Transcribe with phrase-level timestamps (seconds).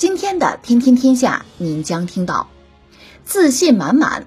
[0.00, 2.48] 今天的《天天天下》，您将听到
[3.26, 4.26] 自信满满。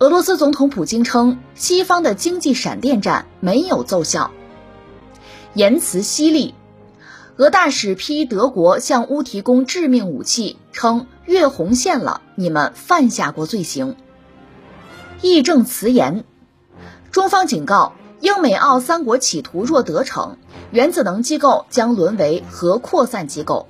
[0.00, 4.32] 俄罗斯总统普京称，西方的经济闪电战没有奏效。
[5.54, 6.56] 言辞犀利。
[7.36, 13.94] 俄大使批德国向乌提供致命武器，称越红线了，你们犯下过罪行。
[15.22, 16.24] 义正辞严，
[17.12, 20.36] 中方警告，英美澳三国企图若得逞，
[20.72, 23.68] 原子能机构将沦为核扩散机构。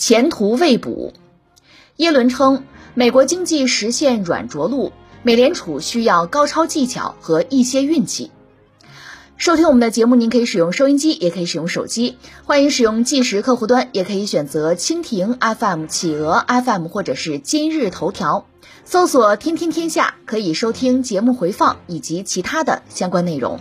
[0.00, 1.12] 前途未卜，
[1.96, 4.92] 耶伦称，美国经济实现软着陆，
[5.22, 8.30] 美联储需要高超技巧和一些运气。
[9.36, 18.46] 收听我们的节目，您可以使用收音机，也可以使用手机，欢迎使用计时客户端，也可以选择蜻蜓 FM、企鹅 FM 或者是今日头条，
[18.86, 23.60] 搜索“天天天下”，可以收听节目回放以及其他的相关内容。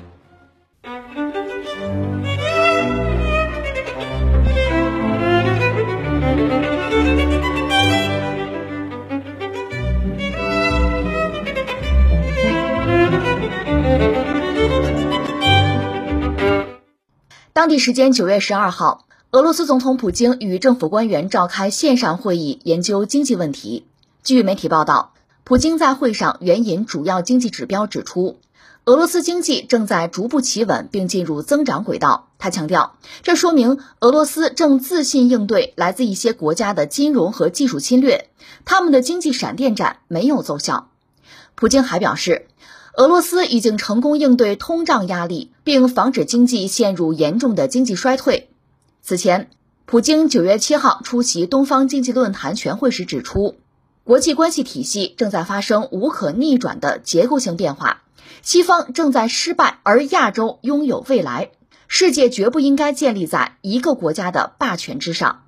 [17.69, 23.85] 当地时间九月十二号，俄罗斯总统普京与政府官员召开线上会议，研究经济问题。
[24.23, 28.39] 据媒体报道，普京在会上援引主要经济指标指出，
[28.85, 32.29] 俄罗斯经济正在逐步企稳并进入增长轨道。
[32.39, 38.31] 他强调，这说明俄罗斯正自信应对来自一些国家的金融和技术侵略，
[38.65, 40.89] 他们的经济闪电战没有奏效。
[41.53, 42.47] 普京还表示。
[42.95, 48.49] 俄罗斯已经成功应对通胀压力，并防止经济陷入严重的经济衰退。
[49.01, 49.49] 此前，
[49.85, 53.55] 普京九月七号出席东方经济论坛全会时指出，
[54.03, 58.01] 国际关系体系正在发生无可逆转的结构性变化，
[58.41, 61.51] 西方正在失败，而亚洲拥有未来。
[61.87, 65.43] 世界绝不应该建立在一个国家的霸权之上。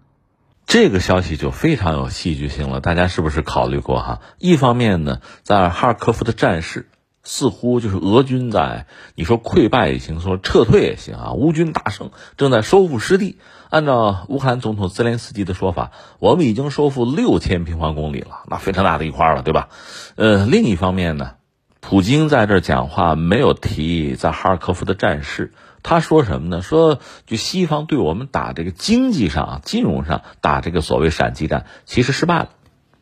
[0.65, 4.21] 这个消息就非常有戏剧性了，大家是不是考虑过哈？
[4.37, 6.87] 一方面呢，在哈尔科夫的战事。
[7.23, 13.37] 似乎就是俄军在你说溃败也行，说撤退也行啊，乌军大胜，正在收复失地。
[13.69, 19.69] 按照乌克兰总统泽连斯基的说法，我们已经收复六千平方公里了，那非常大的一块了，对吧？
[20.15, 21.35] 呃，另一方面呢，
[21.79, 26.61] 普京在这讲话没有提在哈尔科夫的战事，他说什么呢？
[26.61, 32.49] 说就西方对我们打这个经济上、金融上打这个所谓闪击战，其实失败了，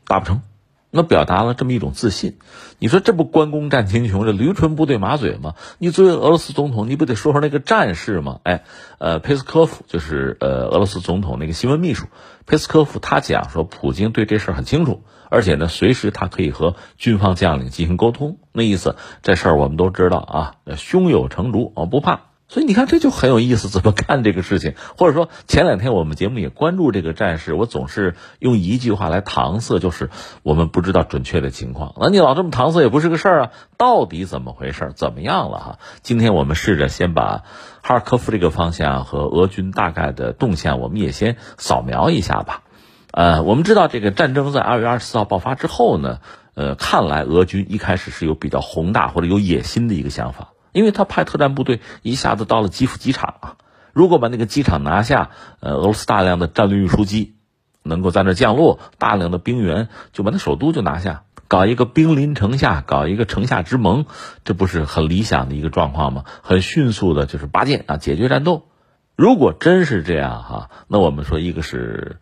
[0.05, 0.43] 打不成。
[0.91, 2.37] 那表达了这么一种自信，
[2.79, 5.53] 你说这不关公战秦琼，这驴唇不对马嘴吗？
[5.77, 8.39] 你作为俄罗斯总统，你不得说说那个战事吗？
[8.43, 8.63] 哎，
[8.97, 12.07] 呃，佩斯科夫就是呃俄罗斯总统那个新闻秘书，
[12.47, 18.39] 佩斯科夫他讲说，普京对这事儿很清楚，而且呢，随时他可以和军方将领进行沟通。
[18.51, 22.28] 那意思，这事儿我们都知道啊，胸有成竹，我不怕。
[22.49, 24.73] 所以你看，这就很有意思，怎么看这个事情？
[24.97, 30.09] 或者说，前两天我们节目也关注这个战事，我总是用一句话来搪塞，就是
[30.41, 31.93] 我们不知道准确的情况。
[31.99, 34.91] 那你老这么搪塞也不是个事儿啊，到底怎么回事？
[34.95, 35.79] 怎么样了哈？
[36.01, 37.43] 今天我们试着先把
[37.83, 42.63] 哈尔科夫这个方向和俄军大概的动向，我们也先扫描一下吧。
[43.11, 46.17] 呃，我们知道这个战争在二月二十四号爆发之后呢，
[46.55, 50.48] 呃，看来俄军一开始是有比较宏大或者有野心的一个想法。
[50.71, 53.55] 因为他派特战部队一下子到了基辅机场啊，
[53.93, 57.35] 如果把那个机场拿下，呃，俄罗斯大量的战略运输机
[57.83, 64.05] 能够在那降落，大量的兵员就把那首都就拿下，搞一个兵临城下，搞一个城下之盟，
[64.43, 66.23] 这不是很理想的一个状况吗？
[66.43, 68.67] 很迅速的就是拔剑啊，解决战斗。
[69.15, 72.19] 如果真是这样哈，那我们说一个是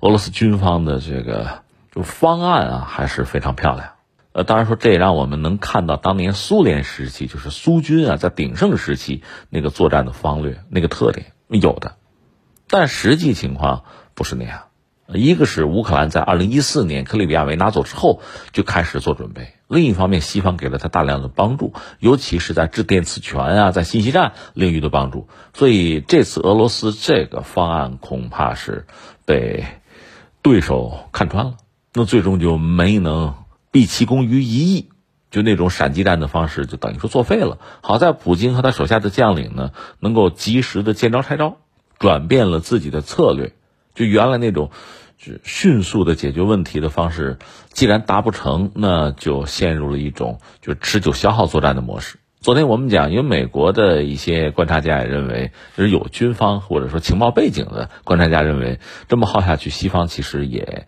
[0.00, 3.90] 俄罗斯军方的这个就方案啊，还是非常漂亮。
[4.32, 11.96] 呃，当然说，这也让我们能看到当年苏联时期，就是苏军啊，在鼎盛时期那个作战的方略，那个特点有的，
[12.68, 13.82] 但实际情况
[14.14, 14.62] 不是那样。
[15.12, 18.22] 一个是乌克兰在二零一四年克里米亚被拿走之后
[18.52, 25.26] 就开始做准备，另一方面，西方给了他大量的帮助，尤其是在制电磁权啊，在信息战领域的帮助。
[25.54, 28.86] 所以这次俄罗斯这个方案恐怕是
[29.24, 29.64] 被
[30.40, 31.54] 对手看穿了，
[31.92, 33.34] 那最终就没能。
[33.72, 34.88] 毕其功于一役，
[35.30, 37.58] 就那种闪击战的方式，就等于说作废了。
[37.82, 39.70] 好在普京和他手下的将领呢，
[40.00, 41.58] 能够及时的见招拆招，
[41.98, 43.52] 转变了自己的策略。
[43.94, 44.70] 就原来那种
[45.44, 47.38] 迅速的解决问题的方式，
[47.72, 52.18] 既然达不成，那就陷入了一种就持久消耗作战的模式。
[52.40, 60.86] 昨天我们讲，因为美国的一些观察家也认为，就是有军方或者说情报背景的观察家认为，这么耗下去，西方其实也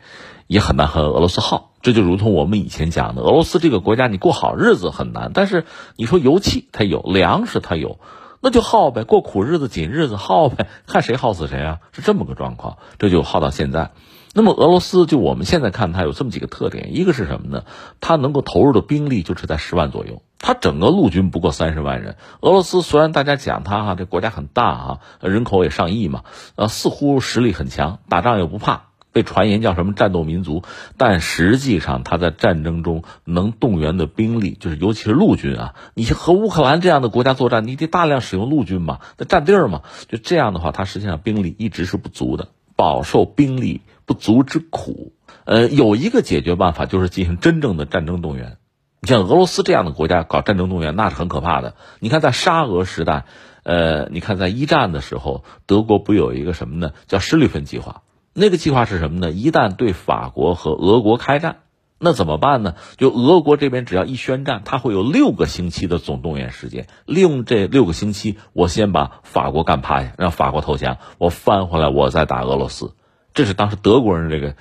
[0.53, 1.71] 也很难和俄罗斯耗。
[1.81, 5.65] 这就如同我们以前讲的，俄罗斯这个国家，你过好日子很难，但是
[5.97, 7.99] 你说油气它有，粮食它有，
[8.41, 12.77] 那就耗呗，过苦日子、紧日子耗呗， 看谁耗死谁啊，是这么个状况。
[12.99, 13.91] 这就耗到现在。
[14.35, 17.65] 那么俄罗斯就我们现在看它有这么几个特点，一个是什么呢？
[18.01, 22.17] 它能够投入的兵力就是在十万左右，它整个陆军不过三十万人。
[22.41, 26.23] 俄罗斯虽然大家讲它哈这国家很大啊，人口也上亿嘛，
[26.55, 30.63] 呃，似乎实力很强，打仗又不怕，被传言叫什么战斗民族，
[30.97, 43.83] 但实际上他在战争中能动员的兵力，就是尤其是陆军啊，你和乌克兰这样的国家作战，你得大量使用陆军嘛，那占地儿嘛，就这样的话，他实际上兵力一直是不足的，饱受兵力。
[44.05, 45.13] 不足之苦，
[45.45, 48.57] 呃，有一个解决办法，就是进行真正的战争动员。
[49.01, 51.77] 你像俄罗斯这样的国家搞战争动员，那是很可怕的。
[52.01, 53.27] 你看，在沙俄时代，
[53.63, 56.91] 呃，你看在一战的时候，德国不有一个什么呢？
[57.07, 58.03] 叫施利芬计划。
[58.35, 59.31] 那个计划是什么呢？
[59.31, 61.59] 一旦对法国和俄国开战，
[61.99, 62.75] 那怎么办呢？
[62.97, 66.87] 就俄国这边只要一宣战，他会有六个星期的总动员时间。
[67.07, 72.95] 利用这六个星期，我先把法国干趴下，让法国投降，我翻回来，我再打俄罗斯。
[73.35, 74.57] 这是当时德国人这个，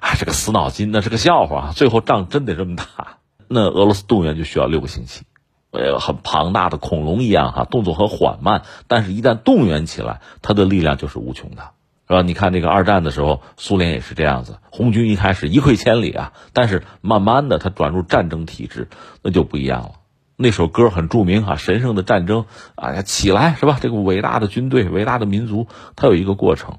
[0.00, 1.72] 啊，这个死脑筋，那是个笑话。
[1.74, 3.18] 最后仗真得这么打，
[3.48, 5.24] 那俄罗斯动员就需要六个星期，
[5.72, 11.72] 呃，很庞大的恐龙一样哈，动作很缓慢，但是一旦动员起来，它的力量就是无穷的，
[12.06, 12.22] 是吧？
[12.22, 18.88] 你看这个二战的时候，苏联也是这样子，红军一开始一溃千里啊，但是慢慢的他转入战争体制，
[19.22, 19.92] 那就不一样了。
[20.36, 23.78] 那首歌很著名哈，神圣的战争啊，起来是吧？
[23.80, 26.78] 这个伟大的军队，伟大的民族，它有一个过程。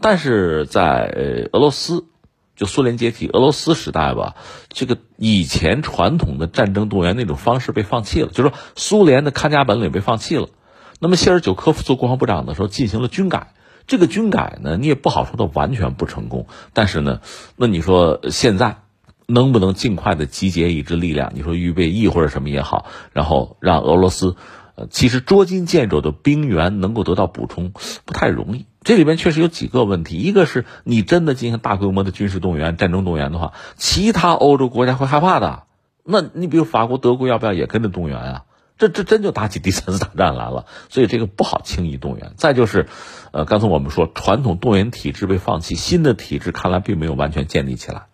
[0.00, 1.12] 但是在
[1.52, 2.06] 俄罗斯，
[2.56, 4.34] 就苏联解体、俄罗斯时代吧，
[4.70, 10.48] 这个以前传统的战争动员那种方式被放弃了，就是说苏联的看家本领被放弃了。
[10.98, 13.52] 那么谢尔久科夫做国防部长的时候进行了军改，
[13.88, 16.46] 这个军改呢，你也不好说它完全不成功。
[16.72, 17.20] 但是呢，
[17.56, 18.76] 那你说现在
[19.26, 21.32] 能不能尽快的集结一支力量？
[21.34, 24.36] 你说预备役或者什么也好，然后让俄罗斯。
[24.76, 27.72] 呃其实捉襟见肘的兵员能够得到补充
[28.04, 30.18] 不太容易，这里边确实有几个问题。
[30.18, 35.64] 一个是你真的进行大规模的军事动员、战争动员的话，其他欧洲国家会害怕的。
[36.04, 38.44] 那你比如法国、德国要不要也跟着动员啊？
[38.78, 40.66] 这这真就打起第三次大战来了。
[40.88, 42.32] 所以这个不好轻易动员。
[42.36, 42.86] 再就是，
[43.32, 48.06] 呃，刚才我们说传统动员体制被放弃，新的体制看来并没有完全建立起来，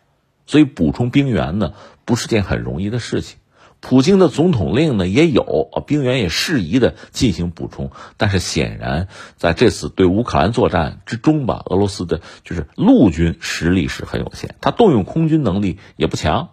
[0.47, 1.75] 所以补充兵员呢
[2.05, 3.39] 不是件很容易的事情。
[3.81, 16.49] 普京的总统令呢也有啊，兵员也适宜的进行补充，但是显然在这次对乌克兰作战之中吧，俄罗斯的就是陆军实力是很有限，他动用空军能力也不强，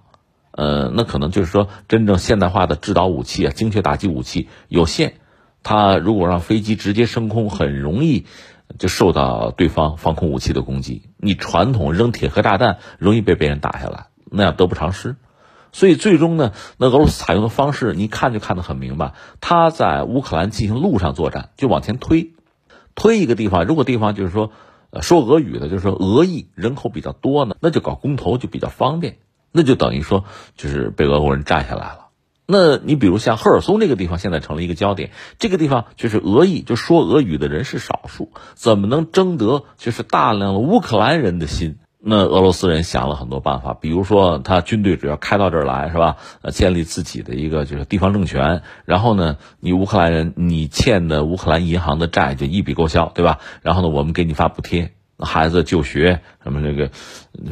[0.51, 5.13] 呃，那可能就是说真正现代化的制导武器啊，精确打击武器有限，
[5.63, 8.25] 它如果让飞机直接升空，很容易
[8.77, 15.15] 就受到对方防空武器的攻击，你传统扔铁壳炸弹容易被别人打下来，那样得不偿失。
[15.73, 19.13] 所以最终呢，那俄罗斯采用的方式，你看就看得很明白。
[19.39, 22.33] 他在乌克兰进行陆上作战，就往前推，
[22.93, 23.63] 推一个地方。
[23.63, 24.51] 如果地方就是说，
[25.01, 29.19] 说俄语的，就是说俄裔人口比较多呢，那就搞公投就比较方便。
[29.51, 32.07] 那就等于说，就是被俄国人占下来了。
[32.45, 35.11] 那你比如像赫尔松这个地方，现在成了一个焦点。
[35.39, 41.77] 这个地方就是俄裔，就说俄语的人是少数，怎么能征得就是大量的乌克兰人的心？
[42.03, 46.17] 那俄罗斯人想了很多办法，比如说他军队只要开到这儿来，是吧？
[46.41, 53.37] 呃，建立自己的一个就是地方政权，然后呢，你乌克兰人你欠的乌克兰银行的债就一笔勾销，对吧？
[53.61, 56.91] 然后呢，我们给你发补贴，孩子就学什么这个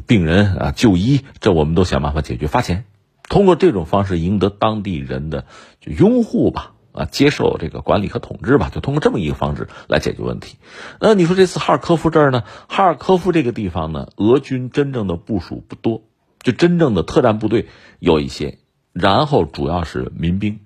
[0.06, 2.86] 病人啊就医，这我们都想办法解决，发钱，
[3.30, 5.46] 通过这种方式赢得当地人的
[5.80, 6.74] 就拥护吧。
[6.92, 10.58] 啊，接受这个管理和统治吧，就通过这么一个方式来解决问题。
[11.00, 12.44] 那你说这次哈尔科夫这儿呢？
[12.68, 16.02] 哈尔科夫这个地方呢，俄军真正的部署不多，
[16.42, 17.68] 就真正的特战部队
[18.00, 18.58] 有一些，
[18.92, 20.62] 然后主要是民兵。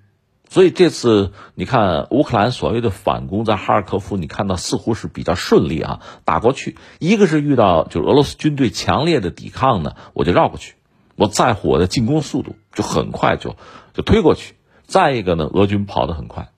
[0.54, 6.76] 所以这次你看乌克兰所谓的反攻在哈尔科夫，你看到似乎是比较顺利啊，打过去。
[7.00, 10.76] 一个是遇到就是俄罗斯军队强烈的抵抗呢，我就绕过去，
[11.16, 13.56] 我在乎我的进攻速度，就很快就
[13.94, 14.54] 就推过去。
[14.86, 16.50] 再一个呢，俄军跑得很快，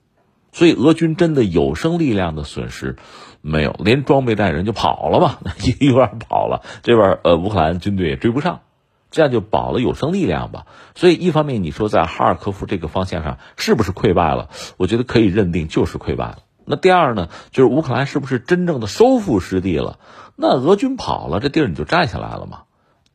[0.51, 2.97] 所以俄军真的有生力量的损失
[3.41, 5.39] 没有，连装备带人就跑了嘛，
[5.81, 8.59] 一边跑了，这边呃乌克兰军队也追不上，
[9.11, 10.65] 这样就保了有生力量吧。
[10.95, 14.49] 所以一方面你说在哈尔科夫这个方向上是不是溃败了？
[14.77, 16.39] 我觉得可以认定就是溃败了。
[16.65, 19.99] 那第二呢，就是乌克兰是不是真正的收复失地了？
[20.35, 22.63] 那俄军跑了，这地儿你就占下来了嘛？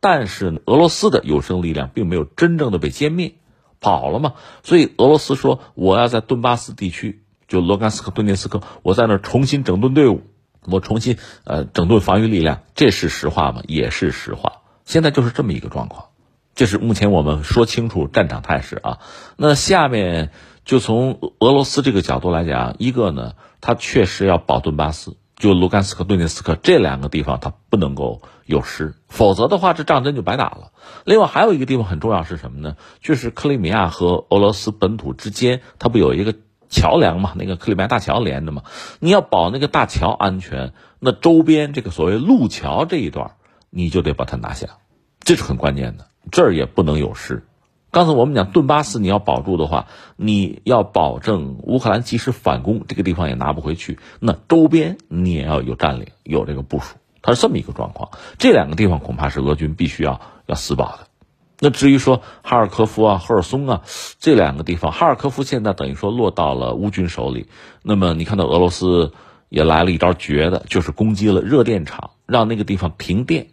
[0.00, 3.34] 但是俄罗斯的有生力量并没有真正的被歼灭，
[3.78, 4.34] 跑了嘛？
[4.62, 10.22] 所以俄罗斯说我要在顿巴斯地区，就罗甘斯克、顿涅斯克，我在那儿重新整顿队伍，
[10.66, 13.62] 我重新呃整顿防御力量，这是实话吗？
[13.68, 14.61] 也是实话。
[14.84, 16.06] 现在就是这么一个状况，
[16.54, 18.98] 这是目前我们说清楚战场态势啊。
[19.36, 20.30] 那下面
[20.64, 25.16] 就从俄罗斯这个角度来讲，一个呢，他确实要保顿巴斯。
[25.34, 30.70] 就卢甘斯克、顿涅斯克这两个地方，它不能够有失，否则的话，这仗真就白打了。
[31.04, 32.76] 另外还有一个地方很重要是什么呢？
[33.00, 36.36] 就是克里米亚和俄罗斯本土之间，它不有一个
[36.70, 37.32] 桥梁嘛？
[37.34, 38.62] 那个克里米亚大桥连着嘛？
[39.00, 43.32] 你要保那个大桥安全，那周边这个所谓路桥这一段，
[43.74, 44.68] 你就得把它拿下，
[45.20, 47.42] 这是很关键的，这儿也不能有失。
[47.90, 49.86] 刚才我们讲顿巴斯，你要保住的话，
[50.16, 53.98] 你要保证乌克兰及时反攻，这个地方也拿不回去。
[54.20, 58.10] 那周边你也要有占领，有这个部署，它是这么一个状况。
[58.36, 61.06] 这两个地方恐怕是俄军必须要要死保的。
[61.60, 63.82] 那至于说哈尔科夫啊、赫尔松啊
[64.18, 67.46] 这两个地方，哈尔科夫现在等于说落到了乌军手里。
[67.82, 69.12] 那么你看到俄罗斯
[69.48, 73.48] 也来了一招绝的，就是攻击了热电厂，让那个地方停电。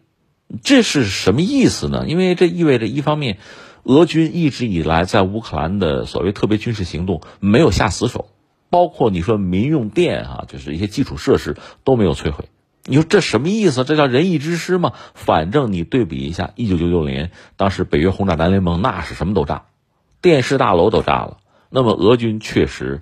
[0.63, 2.05] 这是什么意思呢？
[2.07, 3.37] 因为这意味着一方面。
[3.85, 8.27] 俄军一直以来在乌克兰的所谓特别军事行动没有下死手，
[8.69, 12.49] 包括你说民用电啊，就是一些基础设施都没有摧毁。
[12.83, 13.85] 你说这什么意思？
[13.85, 14.93] 这叫仁义之师吗？
[15.15, 19.63] 反正你对比一下，一九九九年当时北约轰炸南联盟，那是什么都炸，
[20.21, 21.37] 电视大楼都炸了。
[21.69, 23.01] 那么俄军确实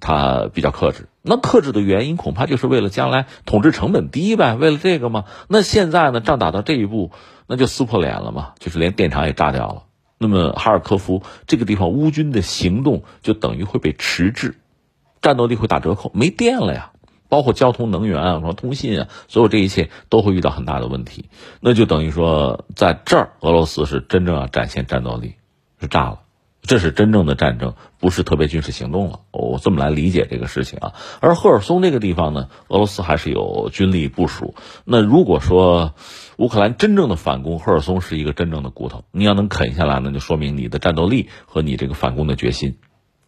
[0.00, 5.26] 他比较克制，那克制的原因恐怕就是为了将来统治成本低呗，为了这个吗？
[5.48, 7.12] 那现在呢，仗打到这一步，
[7.46, 9.82] 那就撕破脸了嘛，就是连电厂也炸掉了。
[10.18, 14.56] 那么哈尔科夫这个地方，乌军的行动就等于会被迟滞，
[15.22, 16.92] 战斗力会打折扣，没电了呀，
[17.28, 21.30] 包括交通、能源啊，什么通信啊，所有这一切都会遇到很大的问题。
[21.60, 25.36] 那就等于说，在这儿，俄罗斯是真正要展现战斗力，
[25.80, 26.20] 是炸了，
[26.62, 29.20] 这是真正的战争，不是特别军事行动了。
[29.30, 30.92] 我这么来理解这个事情啊。
[31.20, 34.54] 而赫尔松这个地方呢，俄罗斯还是有军力部署。
[34.84, 35.94] 那如果说，
[36.36, 39.04] 乌克兰真正的反攻，赫尔松是一个真正的骨头。
[39.10, 42.76] 你要能啃下来，那就说明你的战斗力和你这个反攻的决心、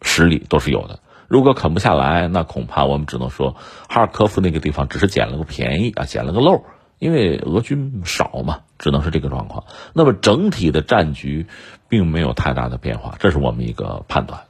[0.01, 0.99] 实力都是有的。
[1.27, 3.55] 如果啃不下来，那恐怕我们只能说，
[3.89, 6.63] 哈尔科夫那个地方只是捡了个便宜啊，捡了个漏，
[7.03, 9.65] 因为俄军少嘛，只能是这个状况。
[9.91, 11.47] 那么整体的战局
[11.89, 14.43] 并没有太大的变化，这是我们一个判断。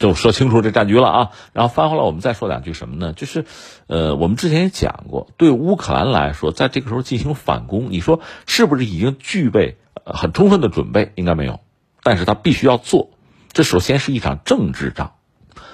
[0.00, 3.12] 就说清楚这战局了啊，然后翻回来我们再说两句什么呢？
[3.12, 3.44] 就是，
[3.86, 11.12] 呃，我们之前也讲过，对乌克兰来说，在这个时候进行反攻，你说是不是已经具备很充分的准备？
[11.14, 11.60] 应该没有，
[12.02, 13.10] 但是他必须要做。
[13.52, 15.12] 这首先是一场政治仗，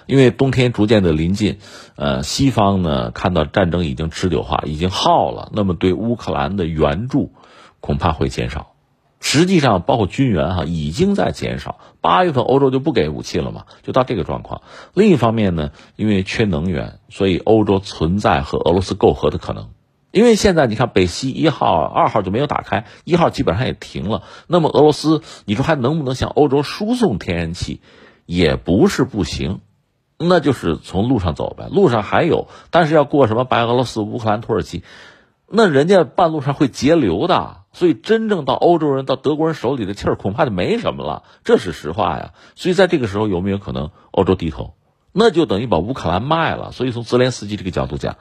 [0.06, 1.58] 因为冬天逐渐的临近，
[1.96, 7.32] 呃，西方呢看到战争已经持久化，已经耗了，那么对乌克兰的援助
[7.80, 8.72] 恐怕会减少。
[9.18, 11.78] 实际上，包括军援哈，已经在减少。
[12.00, 14.62] 八月份欧洲就不给武器了嘛，就到这个状况。
[14.94, 19.70] 另一方面呢，因为缺能源，所以欧洲存在和俄罗斯媾和的可能。
[20.12, 24.22] 因为现在你看，北溪一号、二号就没有打开，一号基本上也停了。
[24.46, 27.80] 那么俄罗斯，你说还能不能向欧洲输送天然气？
[28.26, 29.60] 也不是不行，
[30.18, 31.68] 那就是从路上走呗。
[31.70, 34.82] 路上还有，但是要过什么白俄罗斯、乌克兰、土耳其，
[35.48, 37.58] 那人家半路上会截流的。
[37.72, 42.32] 所以，真正到欧洲人、到德国人手里的气儿，恐怕就没什么了，这是实话呀。
[42.54, 44.72] 所以，在这个时候，有没有可能欧洲低头？
[45.12, 46.72] 那就等于把乌克兰卖了。
[46.72, 48.16] 所以，从泽连斯基这个角度讲，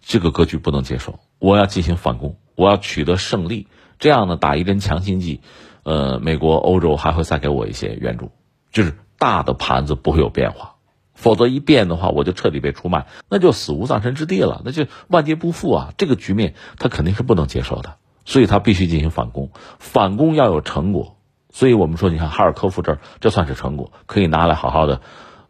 [0.00, 1.18] 这个格局不能接受。
[1.38, 5.42] 我要进行反攻，我要取得胜利，这样呢，打一针强心剂，
[5.82, 8.30] 呃，美国、欧洲还会再给我一些援助，
[8.72, 10.73] 就是大的盘子不会有变化。
[11.24, 15.94] 否则一变的话，我就彻底被出卖，那就死无葬身之地了，那就万劫不复啊！
[15.96, 17.96] 这个局面，他肯定是不能接受的。
[18.26, 21.16] 所以他必须进行反攻，反攻要有成果。
[21.50, 25.00] 所以我们说，你看哈尔科夫这儿，这算是成果，可以拿来好好的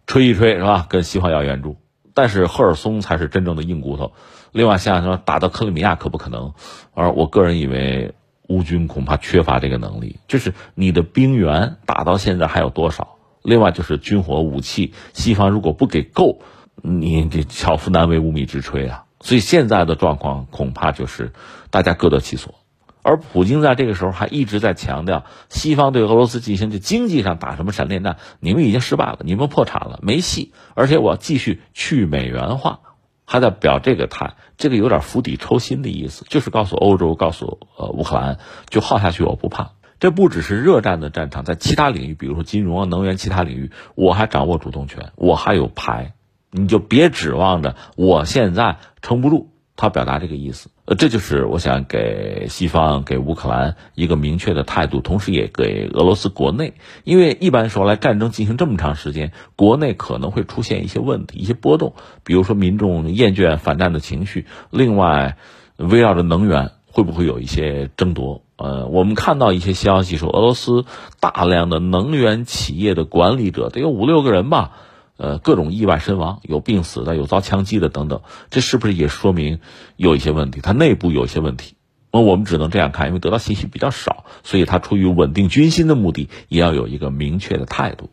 [0.07, 0.87] 吹一吹，是吧？
[0.89, 1.75] 跟西方要援助。
[2.15, 4.13] 但是赫尔松才是真正的硬骨头。
[4.53, 6.55] 另外，像说打到克里米亚可不可能？
[6.95, 8.15] 而我个人以为，
[8.47, 10.21] 乌军恐怕缺乏这个能力。
[10.29, 13.14] 就是你的兵员打到现在还有多少？
[13.45, 16.41] 另外就是军火武器，西方如果不给够，
[16.83, 19.05] 你这巧妇难为无米之炊啊。
[19.21, 21.33] 所以现在的状况恐怕就是
[21.71, 22.55] 大家各得其所。
[23.03, 30.55] 而普京在这个时候还一直在强调，西方对俄罗斯进行这经济上打什么闪电战，你们已经失败了，你们破产了，没戏。
[30.75, 32.81] 而且我要继续去美元化，
[33.27, 38.39] 还在表这个态，这个有点釜底抽薪的意思，就是告诉欧洲，告诉呃乌克兰，
[38.71, 39.73] 就耗下去我不怕。
[40.05, 46.13] 这不只是热战的战场，在其他领域，比如说金融啊、能源其他领域，我还掌握主动权，我还有牌。
[46.51, 49.49] 你就别指望着我现在撑不住。
[49.77, 61.95] 他表达这个意思，呃，这就是我想给西方、给乌克兰一个明确的态度，同时也给俄罗斯国内，因为一般说来，战争进行这么长时间，国内可能会出现一些问题、一些波动，
[62.25, 65.39] 比如说民众厌倦反战的情绪，另外，
[65.79, 68.44] 围绕着能源会不会有一些争夺？
[68.57, 70.85] 呃，我们看到一些消息说，俄罗斯
[71.21, 74.73] 大量的能源企业的管理者得有五六个人吧。
[75.17, 79.61] 呃，各种意外身亡，有病死的，有遭枪击的等等，这是不是也说明
[79.95, 80.61] 有一些问题？
[80.61, 81.77] 它内部有一些问题，
[82.11, 88.11] 那我们只能这样看，因为得到信息比较少，所以他出于稳定军心的目的，也要有一个明确的态度。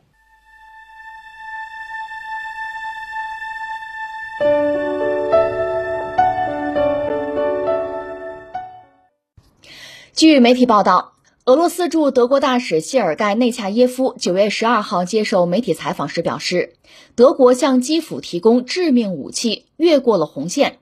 [10.22, 11.14] 据媒体报道。
[11.46, 16.76] 俄罗斯驻德国大使谢尔盖·内恰耶夫九月十二号接受媒体采访时表示，
[17.16, 20.78] 德国向基辅提供致命武器越过了红线。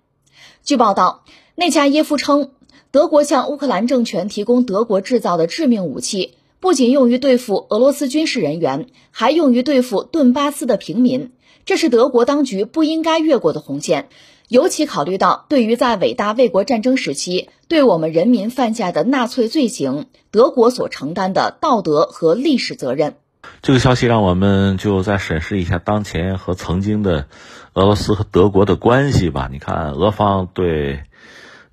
[0.66, 1.24] 据报道，
[1.56, 2.52] 内恰耶夫称，
[2.92, 11.32] 德国向乌克兰政权提供德国制造的致命武器，不仅用于对付俄罗斯军事人员，还用于对付顿巴斯的平民。
[11.64, 14.10] 这是德国当局不应该越过的红线。
[14.50, 23.14] 尤其考虑到，对于在伟大卫国战争时期对我们人民犯下的纳粹罪行，德国所承担的道德和历史责任。
[23.62, 27.28] 这个消息让我们就再审视一下当前和曾经的
[27.74, 29.50] 俄罗斯和德国的关系吧。
[29.52, 31.04] 你看，俄方对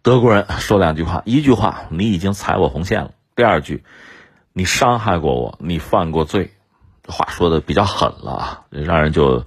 [0.02, 3.84] 德国人说两句话：一句话，你已经踩我红线了；第二句，
[4.52, 6.50] 你伤害过我，你犯过罪。
[7.08, 9.46] 话说的比较狠了，让人就。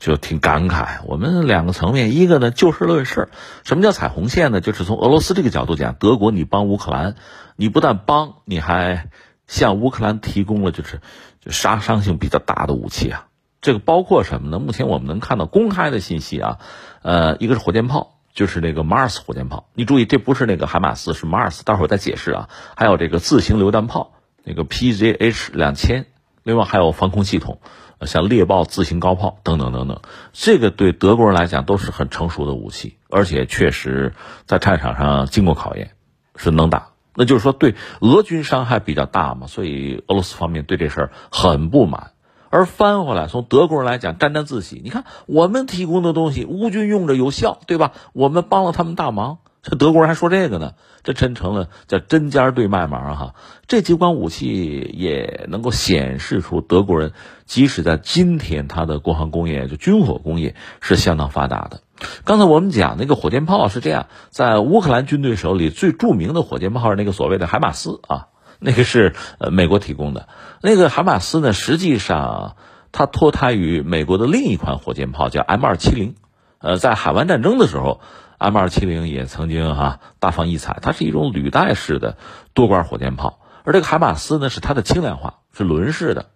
[0.00, 3.28] 就挺感慨，我们两个层面，一个呢就事论事，
[3.64, 4.62] 什么叫踩红线呢？
[4.62, 7.16] 就是从俄罗斯这个角度讲，德国你帮乌克兰，
[7.54, 9.10] 你不但帮，你还
[9.46, 11.02] 向乌克兰提供了就是
[11.44, 13.26] 就杀伤性比较大的武器啊。
[13.60, 14.58] 这个包括什么呢？
[14.58, 16.58] 目前我们能看到公开的信息啊，
[17.02, 22.48] 呃，一个是火箭炮，就是那个马尔斯火箭炮，你注意这不是那个海马斯，是马尔斯，待会儿再解释啊。
[22.74, 26.06] 还有这个自行榴弹炮，那个 PZH 两千，
[26.42, 27.60] 另外还有防空系统。
[28.06, 30.00] 像猎豹、自行高炮等等等等，
[30.32, 34.14] 这个对德国人来讲都是很成熟的武器，而且确实
[34.46, 35.92] 在战场上经过考验，
[36.36, 36.88] 是能打。
[37.14, 42.12] 那就是说，对俄军伤害比较大嘛，所以俄罗斯方面对这事儿很不满。
[42.48, 44.80] 而翻回来，从德国人来讲，沾沾自喜。
[44.82, 47.92] 你看，我们提供的东西，乌军用着有效，对吧？
[48.12, 49.38] 我们帮了他们大忙。
[49.62, 53.34] 这德国人还说这个呢，这真成了叫针尖对麦芒哈。
[53.66, 57.12] 这几款武器也能够显示出德国人
[57.44, 61.82] 即使在今天，他的国防工业就军火工业是相当发达的。
[62.24, 68.28] 刚才我们讲那个火箭炮是这样，在乌克兰军队手里最著名的火箭炮是那个所谓的海马斯啊，
[68.60, 70.26] 那个是呃美国提供的。
[70.62, 72.56] 那个海马斯呢，实际上
[72.92, 76.14] 它脱胎于美国的另一款火箭炮，叫 M 二七零。
[76.60, 78.00] 呃，在海湾战争的时候。
[78.40, 82.16] M 二七零也曾经哈大放异彩，它是一种履带式的
[82.54, 86.30] 多管火箭炮，而这个海马斯呢是它的轻量化，是轮式的。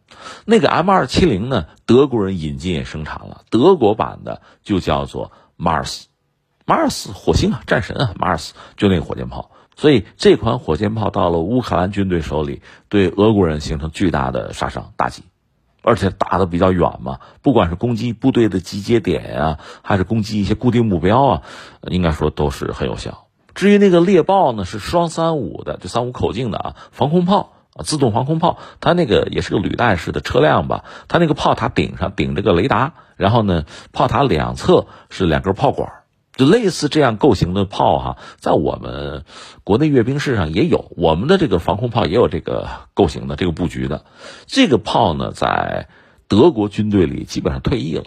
[0.45, 9.51] 那个 M 二七零呢，德国人引进也生产了，德国版的就叫做 Mars，Mars 火星啊，战神啊，Mars 就那个火箭炮。
[9.75, 15.23] 所以这款火箭炮到了乌克兰军队手里，对俄国人形成巨大的杀伤打击。
[15.85, 21.43] 而且打的比较远嘛，不管是攻击部队的集结点啊，还是攻击一些固定目标啊，
[21.83, 23.27] 应该说都是很有效。
[23.55, 35.93] 至于那个猎豹呢，是双三五的，就三五口径的啊，防空炮啊，自动防空炮，它那个也是个履带式的车辆吧，它那个炮塔顶上顶着个雷达，然后呢，炮塔两侧是两根炮管。
[36.37, 39.25] 就类似这样构型的炮哈，在我们
[39.63, 44.05] 国内阅兵式上也有，我们的这个防空炮也有这个构型的这个布局的。
[44.47, 45.89] 这个炮呢，在
[46.27, 48.05] 德国军队里基本上退役了，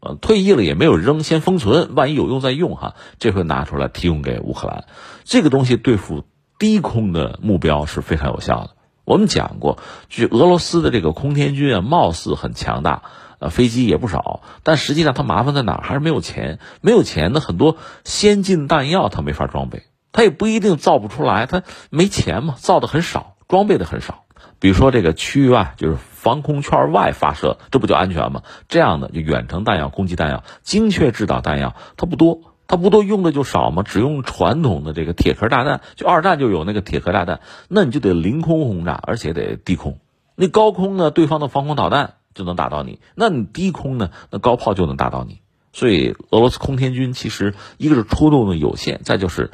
[0.00, 2.94] 呃，退役了也没有扔，先封存，万一有用再用哈。
[3.18, 4.84] 这回拿出来提供给乌克兰，
[5.24, 6.24] 这个东西对付
[6.58, 8.70] 低空的目标是非常有效的。
[9.04, 13.02] 我们讲过，据俄罗斯的这个空天军啊，貌似很强大。
[13.38, 15.82] 呃，飞机也不少，但实际上它麻烦在哪儿？
[15.82, 16.58] 还是没有钱。
[16.80, 24.24] 没有钱呢，很多先进弹药它没法装备，它也不一定造不出来，它没钱嘛，造的很少，装备的很少。
[24.58, 28.42] 比如说这个区域外，就是防空圈外发射，这不就安全吗？
[28.68, 39.98] 这样的就远程弹药、攻击弹药、精确制导弹药，它不多，它不多用的就少嘛，只用传统的这个铁壳炸弹，就二战就有那个铁壳炸弹，那你就得凌空轰炸，而且得低空。
[40.36, 42.14] 那高空呢，对方的防空导弹。
[42.36, 44.10] 就能打到你，那你低空呢？
[44.30, 45.40] 那高炮就能打到你。
[45.72, 49.50] 所以俄罗斯空天军其实一个是出动的有限，再就是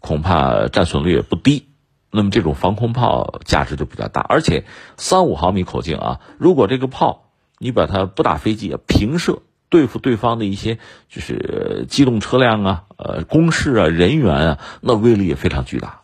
[0.00, 1.68] 恐怕战损率也不低。
[2.10, 4.64] 那么这种防空炮价值就比较大，而且
[4.96, 16.00] 三五毫米口径啊，如果这个炮你把它不打飞机啊，平射对付对方的一些就是机动车辆啊、呃工事啊、人员啊，那威力也非常巨大。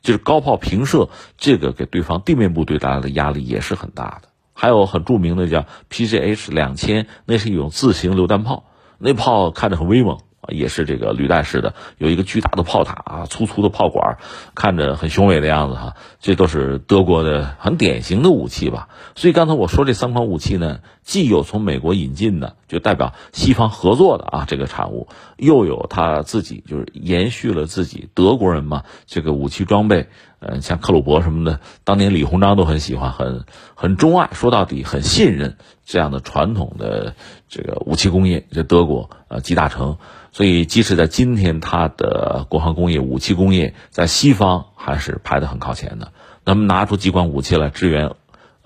[0.00, 4.27] 就是高炮平射，这个给对方地面部队带来的压力也是很大的。
[4.60, 8.64] 还有很著名的叫 P C H 两千，那是一种自行榴弹炮，
[8.98, 10.18] 那炮看着很威猛。
[10.50, 14.16] 也是这个履带式的，有一个巨大的炮塔啊，粗粗的炮管，
[14.54, 15.94] 看着很雄伟的样子哈。
[16.20, 18.88] 这都是德国的很典型的武器吧。
[19.14, 30.08] 所以刚才我说这三款武器呢，既有从美国引进的，就代表西方合作的啊这个产物，又有他自己就是延续了自己德国人嘛这个武器装备。
[30.40, 37.14] 嗯，像克虏伯什么的，当年李鸿章都很喜欢，很很钟爱，说到底很信任这样的传统的
[37.48, 39.96] 这个武器工业，这德国呃集大成。
[40.30, 46.12] 所以，即使在今天，它的国防工业、武器工业在西方还是排得很靠前的。
[46.44, 48.12] 那么，拿出几款武器来支援，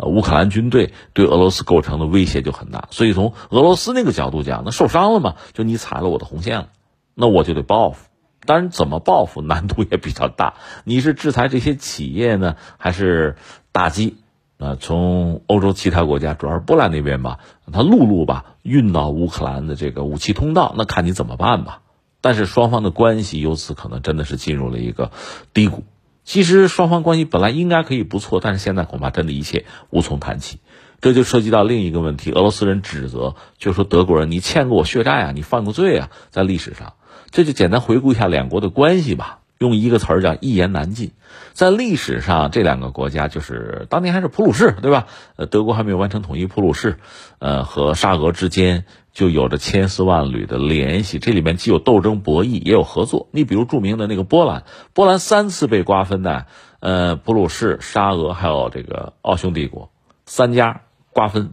[0.06, 2.88] 乌克兰军队，对俄罗斯构成的威胁就很大。
[2.90, 6.68] 所以，从俄罗斯那个角度讲，那受伤了嘛，就你踩了我的红线了，
[7.14, 8.08] 那我就得报复。
[8.44, 10.54] 当然，怎么报复难度也比较大。
[10.84, 13.36] 你是制裁这些企业呢，还是
[13.70, 14.16] 打击？
[14.58, 17.40] 啊，从欧洲其他国家，主要是波兰那边吧，
[17.72, 21.80] 他陆路吧运到乌克兰的这个武器通道，那看你怎么办吧。
[22.20, 25.10] 但是双方的关系由此可能真的是进入了一个
[25.52, 25.82] 低谷。
[26.24, 30.60] 其实双方关系本来应该可以不错，但是现在恐怕真的一切无从谈起。
[31.00, 36.94] 这就涉及到另一个问题，俄罗斯人指责，就说德国人你欠过我血债啊，你犯过罪啊，在历史上，
[37.30, 39.40] 这就简单回顾一下两国的关系吧。
[39.62, 41.12] 用一个词儿叫一言难尽，
[41.52, 45.06] 在历史上，这两个国家就是当年还是普鲁士，对吧？
[45.36, 46.98] 呃，德国还没有完成统一，普鲁士，
[47.38, 51.20] 呃，和沙俄之间就有着千丝万缕的联系。
[51.20, 53.28] 这里面既有斗争博弈，也有合作。
[53.30, 56.46] 你比如著名的那个波兰，波兰三次被瓜分的，
[56.80, 59.90] 呃，普鲁士、沙俄还有这个奥匈帝国，
[60.26, 60.80] 三家
[61.12, 61.52] 瓜分，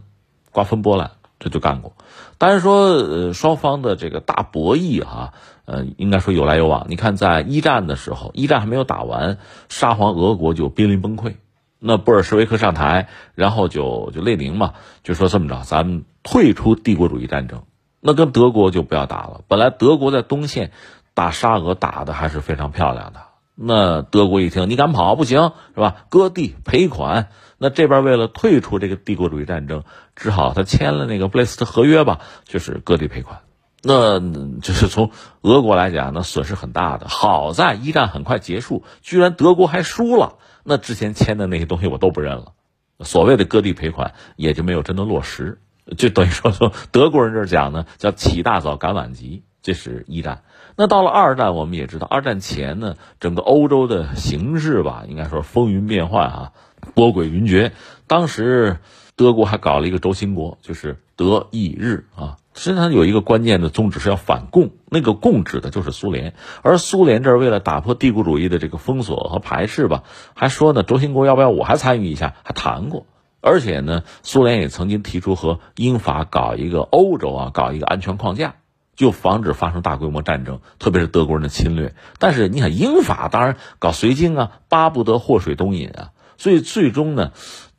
[0.50, 1.92] 瓜分波兰，这就干过。
[2.38, 5.32] 当然说，呃，双方的这个大博弈哈。
[5.70, 6.86] 呃，应该说有来有往。
[6.88, 11.34] 你看，在一战的时候，一战还没有打完，沙皇俄国就濒临崩溃。
[11.78, 13.06] 那布尔什维克上台，
[13.36, 17.62] 然后就就列宁嘛，就说这么着，咱们退出帝国主义战争，
[18.00, 19.42] 那跟德国就不要打了。
[19.46, 20.72] 本来德国在东线
[21.14, 23.20] 打沙俄打的还是非常漂亮的，
[23.54, 26.04] 那德国一听你敢跑不行是吧？
[26.08, 27.28] 割地赔款。
[27.58, 29.84] 那这边为了退出这个帝国主义战争，
[30.16, 33.38] 只好他签了那个布雷斯特合约吧，就是割地赔款。
[33.82, 34.20] 那
[34.60, 35.10] 就是从
[35.42, 37.08] 俄国来讲，那损失很大的。
[37.08, 40.36] 好在一战很快结束，居然德国还输了。
[40.64, 42.52] 那之前签的那些东西我都不认了，
[43.00, 45.60] 所谓的割地赔款也就没有真的落实。
[45.96, 49.42] 就等于说，从德国人这讲呢，叫起大早赶晚集。
[49.62, 50.42] 这是一战。
[50.76, 56.52] 那到了二战，我们也知道，二战前呢，整个欧洲的形势吧，应该说风云变幻啊，
[56.94, 57.72] 波诡云谲。
[58.06, 58.78] 当时
[59.16, 62.38] 德国还搞了一个轴心国，就是德意日啊。
[62.60, 70.02] 实际上有一个关键的宗旨是要反共，那个共指的就是苏联，而苏联这儿为了打破帝国主义的这个封锁和排斥吧，
[70.34, 73.06] 还说呢，轴心国要不要我还参与一下，还谈过，
[73.40, 78.56] 而且呢，苏联也曾经提出和英法搞一个欧洲啊，搞一个安全框架，
[78.94, 81.94] 就防止发生大规模战争，特别是德国人的侵略。
[82.18, 87.32] 但是你看英法当然搞绥靖啊，巴不得祸水东引啊，所以最终呢，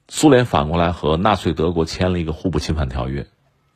[0.07, 3.27] 苏联反过来和纳粹德国签了一个互不侵犯条约。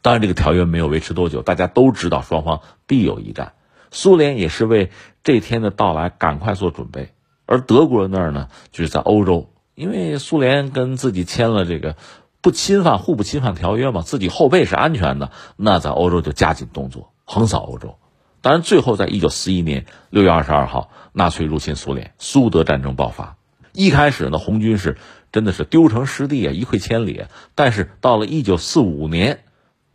[0.05, 3.53] 当然，这个条约没有维持多久，大家都知道双方必有一战。
[3.89, 4.91] 苏联也是为
[5.23, 7.09] 这天的到来赶快做准备，
[7.47, 11.95] 而德国人那儿呢，就是在欧洲，因为苏联跟自己签了这个
[12.39, 17.97] 不侵犯、互不侵犯条约嘛，自己后背是安全的，那在欧洲就加紧动作，横扫欧洲。
[18.41, 23.37] 当然，最后在一九四一年六月二十二号，纳粹入侵苏联，苏德战争爆发。
[23.73, 24.99] 一开始呢，红军是
[25.31, 27.23] 真的是丢成失地啊，一溃千里。
[27.55, 29.39] 但是到了一九四五年。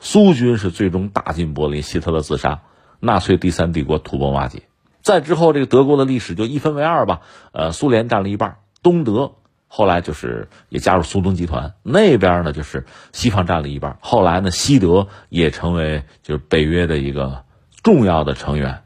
[0.01, 2.63] 苏军是最终打进柏林，希特勒自杀，
[2.99, 4.63] 纳粹第三帝国土崩瓦解。
[5.03, 7.21] 再之后，这个德国的历史就一分为二吧。
[7.53, 9.33] 呃，苏联占了一半，东德
[9.69, 13.99] 后来就是也加入苏东集团，那边呢就是西方占了一半。
[14.01, 17.45] 后来呢，西德也成为就是北约的一个
[17.83, 18.83] 重要的成员，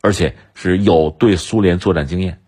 [0.00, 2.40] 而且是有对苏联作战经验。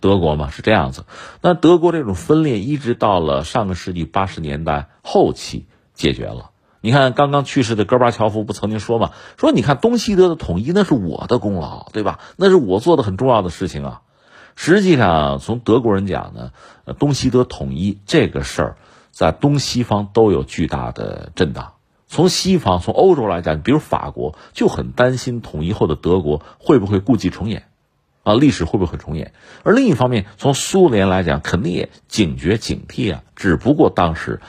[0.00, 1.06] 德国嘛是这样子。
[1.40, 6.50] 那德国这种分裂一直到了上个世纪八十年代后期解决了。
[6.80, 9.10] 你看，刚刚去世的戈巴乔夫不曾经说吗？
[9.36, 12.20] 说你看东西德的统一那是我的功劳，对吧？
[12.36, 14.02] 那是我做的很重要的事情啊。
[14.54, 16.52] 实际上，从德国人讲呢，
[17.00, 18.76] 东西德统一这个事儿，
[19.10, 21.72] 在东西方都有巨大的震荡。
[22.06, 27.64] 从西方、从欧洲来讲，比如法国就很担心统一后的德国会不会故伎重演，
[28.22, 29.32] 啊，历史会不会重演？
[29.64, 33.24] 而另一方面，从苏联来讲，肯定也警觉警惕啊。
[33.34, 34.40] 只不过当时。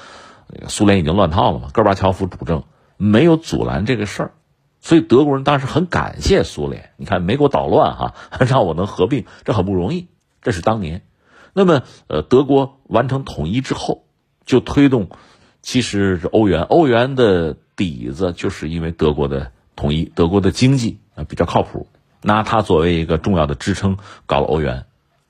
[0.52, 1.70] 那个苏联已经乱套了嘛？
[1.72, 2.64] 戈尔巴乔夫主政，
[2.98, 4.32] 没有阻拦这个事儿。
[4.82, 6.92] 所以德国人当时很感谢苏联。
[6.98, 8.16] 你看，没给我捣乱哈，
[8.48, 10.08] 让我能合并，这很不容易。
[10.42, 11.02] 这是当年。
[11.54, 14.06] 那么，呃，德国完成统一之后，
[14.46, 15.10] 就推动，
[15.62, 16.62] 其实是欧元。
[16.64, 21.88] 欧元的底子就是因为德国的统一，德国的经济啊比较靠谱，
[22.22, 24.86] 拿它作为一个重要的支撑，搞了欧元。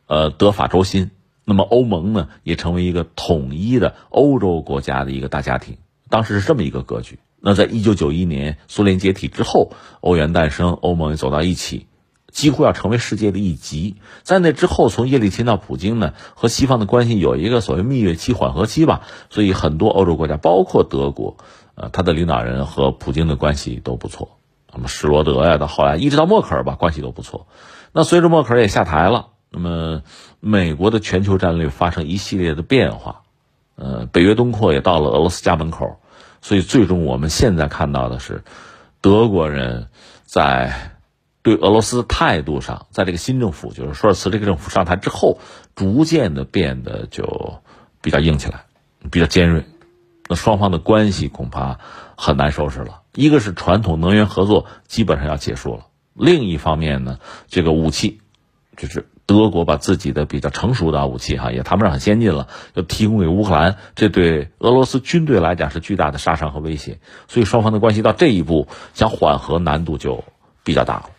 [0.08, 1.12] 呃，德法轴心。
[1.50, 5.78] 那么欧盟呢，也成为一个统一的欧洲国家的一个大家庭。
[6.08, 7.18] 当时是这么一个格局。
[7.40, 11.88] 那在一九九一年苏联解体之后，欧元诞生，欧盟也走到一起，
[12.32, 13.96] 几乎要成为世界的一极。
[14.22, 19.02] 在那之后，从叶利钦到普京呢，和西方的关系有一个所谓蜜月期、缓和期吧。
[19.32, 21.38] 所以很多欧洲国家，包括德国，
[21.74, 24.38] 呃，他的领导人和普京的关系都不错。
[24.72, 27.48] 那么施罗德呀，到后来一直到默克尔吧，关系都不错。
[27.92, 29.30] 那随着默克尔也下台了。
[29.52, 30.04] 那么，
[30.40, 33.24] 美国的全球战略发生一系列的变化，
[33.76, 36.00] 呃，北约东扩也到了俄罗斯家门口，
[36.40, 38.44] 所以最终我们现在看到的是，
[39.02, 39.88] 德国人
[40.24, 40.92] 在
[41.42, 45.40] 对俄罗斯态度上，在这个新政府，就是舒尔茨这个政府上台之后，
[45.74, 47.60] 逐渐的变得就
[48.02, 48.66] 比较硬起来，
[49.10, 49.66] 比较尖锐，
[50.28, 51.80] 那双方的关系恐怕
[52.16, 53.02] 很难收拾了。
[53.16, 58.22] 一个是传统能源合作基本上要结束了，另一方面呢，这个武器
[58.78, 59.10] 就是。
[59.30, 66.98] 德国把自己的比较成熟的武器，哈，也谈不上很先进了，就提供给乌克兰，这对俄罗斯军队来讲是巨大的杀伤和威胁。
[67.28, 70.24] 所以双方的关系到这一步，想缓和难度就
[70.64, 71.10] 比较大了。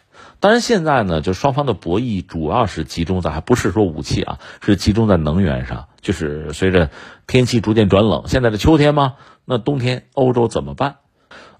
[0.40, 5.86] 当然，现在呢，就双方的博弈主要是集中在，还不是说武器啊，是集中在能源上。
[6.00, 6.90] 就是随着
[7.28, 9.14] 天气逐渐转冷，现在的秋天吗？
[9.44, 10.96] 那冬天欧洲怎么办？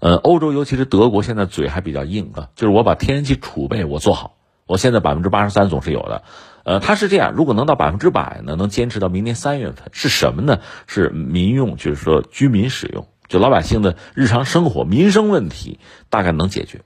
[0.00, 4.34] 呃，欧洲尤其是德国现在嘴还比较硬啊，就是我把天然气储备我做好。
[4.70, 6.22] 我现在百分之八十三总是有的，
[6.62, 10.60] 呃，他是这样，如果能到百分之百呢，能坚持到明年三月份，是什么呢？
[10.86, 16.82] 是民用，就是说居民使用，就老百姓的日常生活民生问题大概能解决。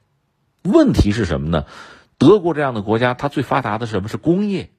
[0.62, 1.66] 问题是什么呢？
[2.16, 4.70] 德国这样的国家，它最发达的是什么是工业？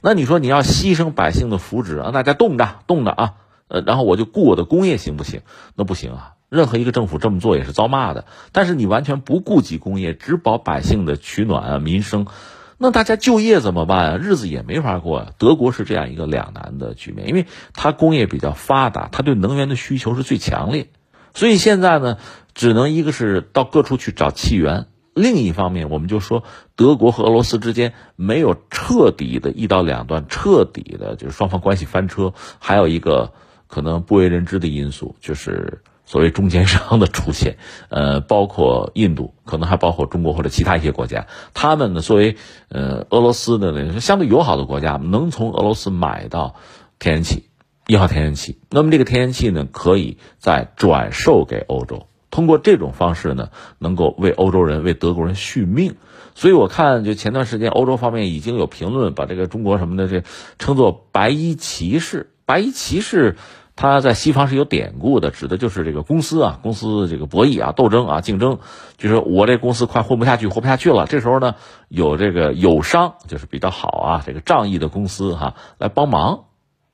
[0.00, 3.34] 那你说你要牺牲百姓的福祉，让大家冻着冻着啊，
[3.68, 5.42] 呃，然后我就顾我的工业行不行？
[5.74, 6.30] 那不行啊。
[6.48, 8.26] 任何一个政府这么做也是遭骂的。
[8.52, 12.26] 但是你完全不顾及工业，只保百姓的取暖啊民生，
[12.76, 14.16] 那大家就业怎么办啊？
[14.16, 15.32] 日子也没法过啊。
[15.38, 20.88] 德国是这样一个两难的局面，因为它工业比较发达，它对能源的需求是最强烈，
[21.34, 22.18] 所以现在呢，
[22.54, 26.42] 只能一个是到各处去找气源，另一方面，我们就说
[26.74, 33.32] 德国和俄罗斯之间没有彻底的一刀两断，彻底的就是双方关系翻车，还有一个
[33.66, 35.82] 可能不为人知的因素就是。
[36.06, 37.56] 所谓中间商的出现，
[37.88, 42.36] 呃，包括印度，可能还包括中国或者其他一些国家，他们呢作为
[42.68, 46.56] 呃俄罗斯的那个相对友好的国家，能从俄罗斯买到
[46.98, 47.48] 天然气，
[47.86, 48.58] 一号天然气。
[48.68, 55.96] 那么这个天然气呢，可以再转售给欧洲，通过这种方式呢，能够为欧洲人、为德国人续命。
[56.34, 60.22] 所以我看，就前段时间欧洲方面已经有评论，把这个中国什么的这
[60.58, 63.36] 称作“白衣骑士”，白衣骑士。
[63.76, 68.60] 它在西方是有典故的，指的就是这个公司啊，公司这个博弈啊、斗争啊、竞争，
[68.98, 71.06] 就是我这公司快混不下去，活不下去了。
[71.08, 71.56] 这时候呢，
[71.88, 76.44] 有这个友商，就是比较好啊，这个仗义的公司哈，来帮忙，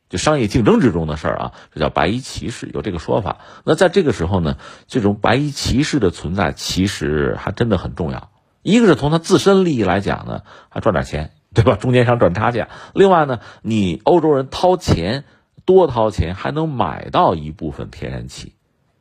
[0.08, 3.40] 就商业竞争之中的事儿啊，这叫白衣骑士，有这个说法。
[3.64, 8.30] 那在这个时候呢，这种白衣骑士的存在，其实还真的很重要。
[8.62, 11.76] 一个是从他自身利益来讲呢，还赚点钱，对吧？
[11.76, 12.68] 中间商赚差价。
[12.94, 15.24] 另外呢，你欧洲人掏钱。
[15.64, 18.54] 多掏钱还能买到一部分天然气，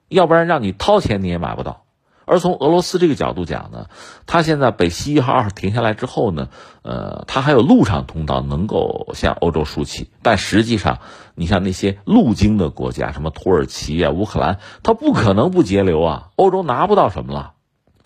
[0.08, 1.86] 要不然让你掏钱你也买不到。
[2.26, 3.88] 而从俄罗斯这个角度讲呢，
[4.28, 6.50] 它现在北溪一号、二号停下来之后呢，
[6.84, 10.12] 呃，它还有陆上通道能够向欧洲输气。
[10.22, 11.00] 但实际上，
[11.34, 16.30] 你像那些路经的国家，什么土耳其啊、乌克兰，它不可能不节流啊。
[16.36, 17.54] 欧洲拿不到什么了。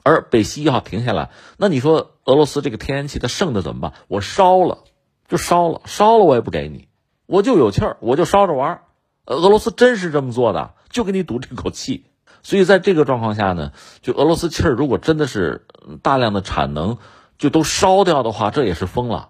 [0.03, 3.93] 而北溪一号停下来，那你说俄罗斯这个天然气它剩的怎么办？
[4.07, 4.85] 我烧了，
[5.27, 6.87] 就烧了，烧了我也不给你。
[7.33, 8.81] 我就有气儿，我就烧着玩儿。
[9.25, 12.05] 俄罗斯真是这么做的，就给你赌这口气。
[12.43, 13.71] 所以在这个状况下呢，
[14.03, 15.65] 就俄罗斯气儿如果真的是
[16.03, 16.99] 大量的产能
[17.39, 19.29] 就都烧掉的话，这也是疯了。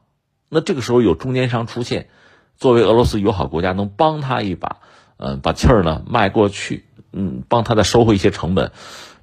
[0.50, 2.10] 那这个时候有中间商出现，
[2.58, 4.82] 作为俄罗斯友好国家能帮他一把，
[5.16, 8.74] 嗯，把气儿呢卖过去，嗯，帮他再收回一些成本，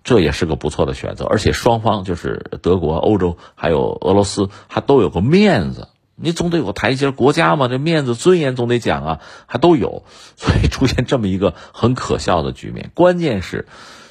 [0.05, 1.27] 这也是个不错的选择。
[1.27, 5.88] 而且双方就是德国、欧洲还有俄罗斯，还都有个面子。
[6.22, 10.04] 你总得有个台阶，国家嘛，这面子尊严总得讲啊，还都有，
[10.37, 12.90] 所以出现这么一个很可笑的局面。
[12.94, 13.66] 关键是，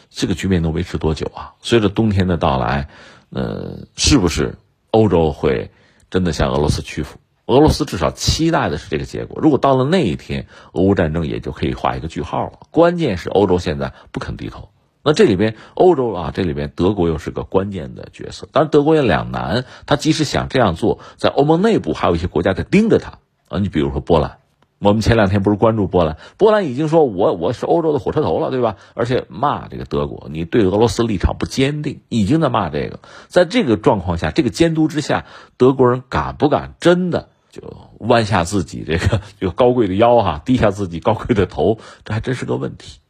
[0.09, 1.53] 这个局面能维持多久啊？
[1.61, 2.89] 随着冬天的到来，
[3.29, 4.57] 呃，是不是
[4.91, 5.71] 欧洲会
[6.09, 7.19] 真的向俄罗斯屈服？
[7.45, 9.39] 俄罗斯至少期待的是这个结果。
[9.41, 12.59] 如果到了那一天，俄乌战争也就可以画一个句号了。
[12.69, 14.69] 关键是欧洲现在不肯低头，
[15.03, 18.47] 那这里边欧洲啊，这里边德国又是个关键的角色。
[18.51, 23.59] 当然，德国也两难，他即使想这样做，在欧盟内部还有一些国家在盯着他啊。
[23.59, 24.37] 你比如说波兰。
[24.81, 26.15] 我们前两天不是关注波兰？
[26.37, 28.77] 波兰已经说我我是欧洲的火车头了，对吧？
[28.93, 33.01] 而且骂这个德国，你对俄罗斯立场不坚定，已经在骂这个。
[33.27, 35.25] 在这个状况下，这个监督之下，
[35.57, 37.61] 德国人敢不敢真的就
[37.97, 41.79] 弯下自己这个这个高贵的腰哈，低下自己高贵的头？
[42.05, 43.01] 这还真是个问题。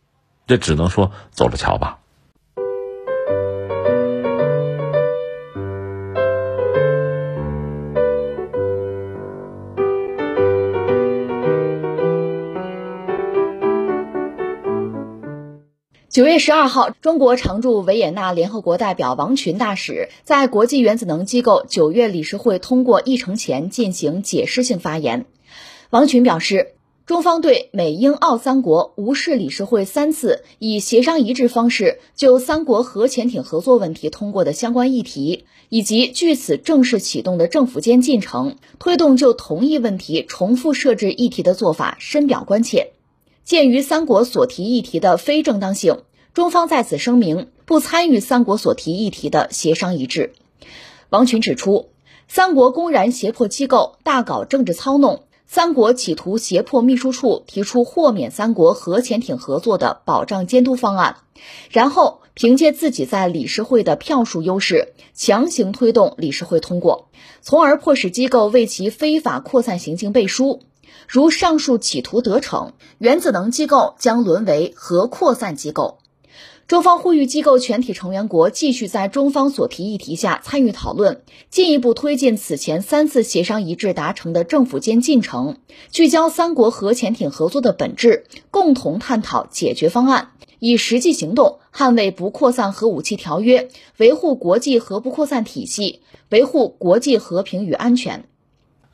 [0.50, 2.00] 这只能说走着瞧吧。
[16.10, 25.28] 九月十二号，中国常驻维也纳联合国代表王群大使在国际原子能机构九月理事会通过议程前进行解释性发言。
[25.92, 26.74] 王群表示，
[27.10, 42.92] 中方对美英澳三国无视理事会三次以协商一致方式就三国核潜艇合作问题通过的相关议题，以及据此正式启动的政府间进程，推动就同一问题重复设置议题的做法深表关切。
[43.44, 46.04] 鉴于三国所提议题的非正当性。
[46.36, 50.34] 中方在此声明，不参与三国所提议题的协商一致。
[51.10, 51.88] 王群指出，
[52.28, 61.16] 三国公然胁迫机构，大搞政治操弄；三国企图胁迫秘书处提出豁免三国核潜艇合作的保障监督方案，
[61.72, 67.10] 然后凭借自己在理事会的票数优势，强行推动理事会通过，
[67.42, 70.62] 从而迫使机构为其非法扩散行径背书。
[71.08, 75.99] 如上述企图得逞，原子能机构将沦为核扩散机构。
[76.70, 85.58] 中方呼吁机构全体成员国继续在中方所提议题下参与讨论，进一步推进此前三次协商一致达成的政府间进程，
[85.90, 90.30] 聚焦三国核潜艇合作的本质，共同探讨解决方案，
[90.60, 98.29] 以实际行动捍卫不扩散核武器条约，维护国际核不扩散体系，维护国际和平与安全。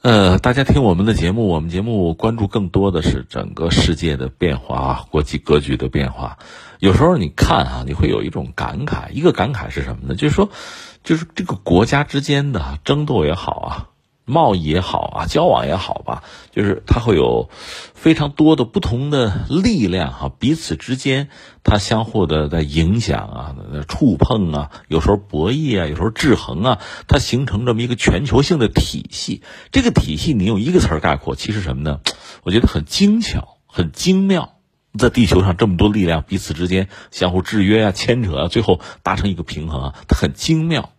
[0.05, 6.37] 呃，大家听我们的节目，我们节目关注更多的是整个世界的变化，国际格局的变化。
[6.77, 10.13] 有时候你看啊，你会有一种感慨，一个感慨是什么呢？
[10.13, 10.51] 就是说，
[11.03, 13.89] 就是这个国家之间的争斗也好啊。
[14.25, 17.49] 贸易也好啊，交往也好吧，就是它会有
[17.93, 21.29] 非常多的不同的力量哈，彼此之间
[21.63, 23.55] 它相互的在影响啊、
[23.87, 29.43] 触碰啊，有时候博弈啊，有时候制衡啊，它形成这么一个全球性的体系。
[29.71, 31.99] 这个体系你用一个词儿概括，其实什么呢？
[32.43, 34.53] 我觉得很精巧、很精妙。
[34.97, 40.89] 在地球上这么多力量彼此之间相互制约啊、牵扯啊，最后达成一个平衡啊，它很精妙。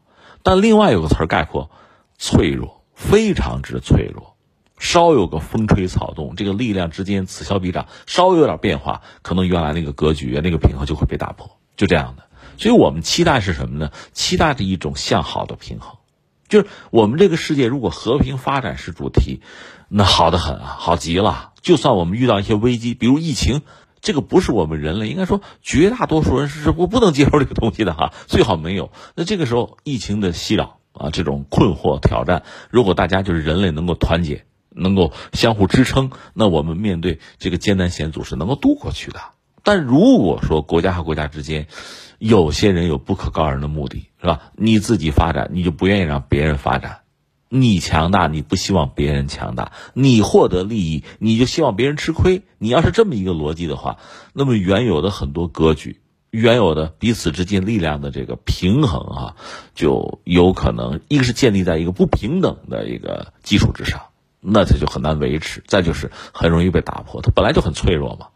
[0.42, 1.70] 但另外有个词儿概括，
[2.18, 2.75] 脆弱。
[2.96, 4.36] 非常之脆弱，
[4.78, 12.24] 稍有个风吹草动，这个力量之间此消彼长，稍微有点变化，可能原来那个格局啊，那个平衡就会被打破，就这样的。
[12.56, 13.92] 所以我们期待是什么呢？
[14.14, 15.98] 期待的一种向好的平衡，
[16.48, 19.42] 就是我们这个世界如果和平发展是主题，
[19.88, 21.52] 那好的很啊，好极了。
[21.60, 23.60] 就算我们遇到一些危机，比如疫情，
[24.00, 28.90] 这个不是我们人类应该说绝大多数人是不不能接受这个东西的哈，最好没有。
[29.14, 30.78] 那这个时候疫情的袭扰。
[30.96, 39.20] 啊，这种困惑挑战，如果大家就是人类能够团结，能够相互支撑，那我们面对这个艰难险阻是能够度过去的。
[39.62, 41.66] 但如果说国家和国家之间，
[42.18, 44.52] 有些人有不可告人的目的，是吧？
[44.56, 47.00] 你自己发展，你就不愿意让别人发展；
[47.48, 52.42] 你强大，你不希望别人强大；你获得利益，你就希望别人吃亏。
[52.58, 53.98] 你要是这么一个逻辑的话，
[54.32, 56.00] 那么原有的很多格局。
[56.36, 59.36] 原有的彼此之间力量的这个平衡啊，
[59.74, 64.02] 就有可能一个是建立在一个不平等的一个基础之上，
[64.40, 68.26] 那它就很难维持；再就是很容易被打破，它本来就很脆弱嘛。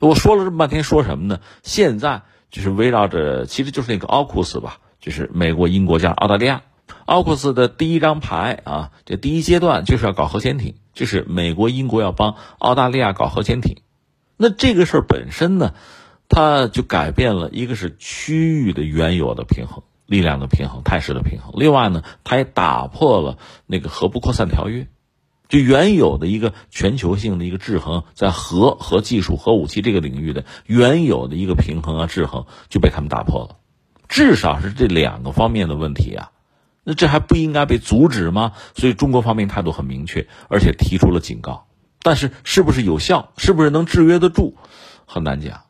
[0.00, 1.40] 我说了这么半天，说什么呢？
[1.62, 6.62] 现在就是围绕着，其实就是那个奥库斯吧，就是美国、英国加澳大利亚，
[7.06, 13.78] 奥库斯的第一张牌啊，这第一阶段就是要搞核潜艇，就是美国、英国要帮澳大利亚搞核潜艇。
[14.36, 15.72] 那这个事儿本身呢？
[16.28, 21.52] 它就改变了一个是区域的原有的平衡、力量的平衡、态势的平衡。
[21.56, 24.88] 另外呢，它也打破了那个核不扩散条约，
[25.48, 33.58] 就原有的一个全球性的一个制衡，在核、核技术、核武器这个领域的原有的一个平衡啊、制衡就被他们打破了。
[34.08, 36.30] 至少是这两个方面的问题啊，
[36.82, 38.52] 那这还不应该被阻止吗？
[38.74, 41.66] 所以中国方面态度很明确，而且提出了警告。
[42.02, 43.32] 但是是不是有效？
[43.36, 44.56] 是不是能制约得住？
[45.06, 45.65] 很难讲。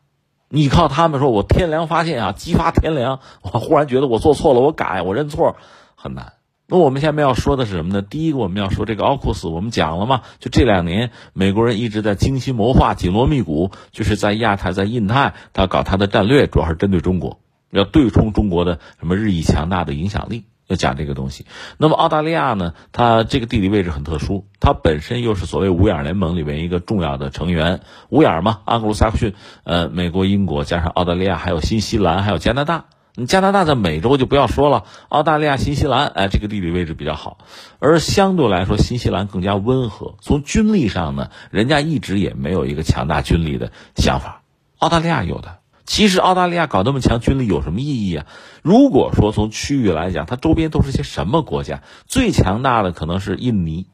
[0.48, 5.56] 你靠他们说，我天良发现啊，激发天良， 我忽然觉得我做错了，我改，我认错，
[5.94, 6.34] 很难。
[6.68, 8.02] 那我们下面要说的是什么呢？
[8.02, 17.38] 第一个，我们要说这个奥库斯，我们讲了嘛，就这两年美国人一直在精心谋划、紧锣密鼓，就是在亚太、在印太，他搞他的战略，主要是针对中国，
[17.70, 21.46] 要对冲中国的什么日益强大的影响力，要讲这个东西。
[21.78, 32.86] 那么澳大利亚呢，它这个地理位置很特殊，它本身又是所谓五眼联盟里面一个重要的成员，五眼嘛，安格鲁萨克逊，呃，美国、英国加上澳大利亚，还有新西兰，还有加拿大。
[33.18, 37.38] 你加拿大在美洲就不要说了，澳大利亚、新西兰，哎，这个地理位置比较好，
[37.78, 40.16] 而相对来说，新西兰更加温和。
[40.20, 44.42] 从军力上呢，人家一直也没有一个强大军力的想法，
[44.76, 45.60] 澳大利亚有的。
[45.86, 48.26] 其实澳大利亚搞那么强军力有什么意义啊？
[48.62, 51.82] 如果说从区域来讲，它周边都是些什么国家？
[52.06, 53.86] 最强大的可能是印尼，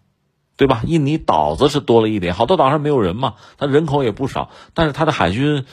[0.57, 0.83] 对吧？
[0.87, 5.67] 印尼岛子是多了一点，好多岛上没有人嘛，它人口也不少，但是它的海军。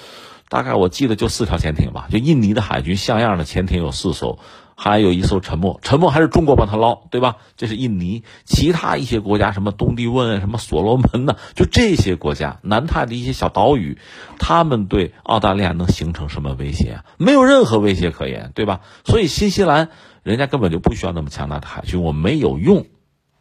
[0.52, 4.40] 大概我记得就四条潜艇吧，就印尼的海军像样的潜艇有四艘，
[4.82, 7.36] 还有一艘沉没，沉没还是中国帮他捞，对吧？
[7.58, 11.36] 这是印尼，其他一些国家什么东帝汶、什么所罗门呢？
[11.54, 13.98] 就这些国家，南太的一些小岛屿，
[14.40, 17.02] 他们对澳大利亚能形成什么威胁？
[17.18, 18.80] 没有任何威胁可言，对吧？
[19.04, 19.90] 所以新西兰
[20.24, 22.86] 人家根本就不需要那么强大的海军，我没有用，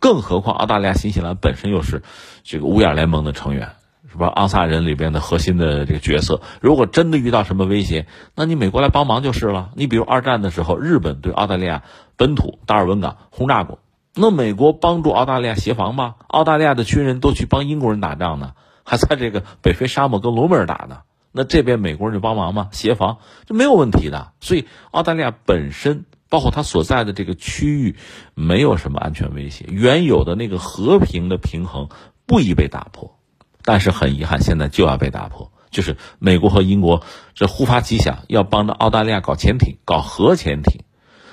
[0.01, 2.03] 更何况澳大利亚、新西兰本身又是
[2.43, 3.78] 这个五眼联盟的成员。
[4.11, 4.29] 是吧？
[4.29, 9.71] 昂萨人里边的核心的这个角色，如果真的遇到什么威胁，那你美国来帮忙就是了。
[9.75, 11.83] 你比如二战的时候，日本对澳大利亚
[12.17, 13.81] 本土达尔文港轰炸过，
[14.15, 16.15] 那美国帮助澳大利亚协防吗？
[16.27, 21.01] 澳大利亚的军人都去帮英国人打仗呢，还在这个北非沙漠跟罗美尔打呢。
[21.31, 22.69] 那这边美国人就帮忙吗？
[22.73, 24.33] 协防这没有问题的。
[24.41, 27.97] 所以澳大利亚本身，包括它所在的这个区域，
[28.35, 31.91] 没有什么安全威胁，原有的那个和平的平衡
[32.27, 33.18] 不宜被打破。
[33.65, 35.53] 但是很遗憾，现在就要被打破。
[35.71, 37.03] 就是美国和英国
[37.35, 40.81] 这忽发奇想，要帮着澳大利亚搞潜艇，搞核潜艇。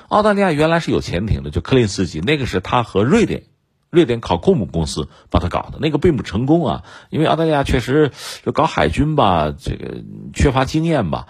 [0.10, 3.44] 澳大利亚原来是有潜艇的，就克林斯基，那个是他和瑞典，
[3.90, 6.84] 瑞典考库姆公司帮他搞的，那个并不成功啊。
[7.10, 8.12] 因为澳大利亚确实
[8.44, 10.04] 就搞海军吧，这个
[10.34, 11.28] 缺乏经验吧。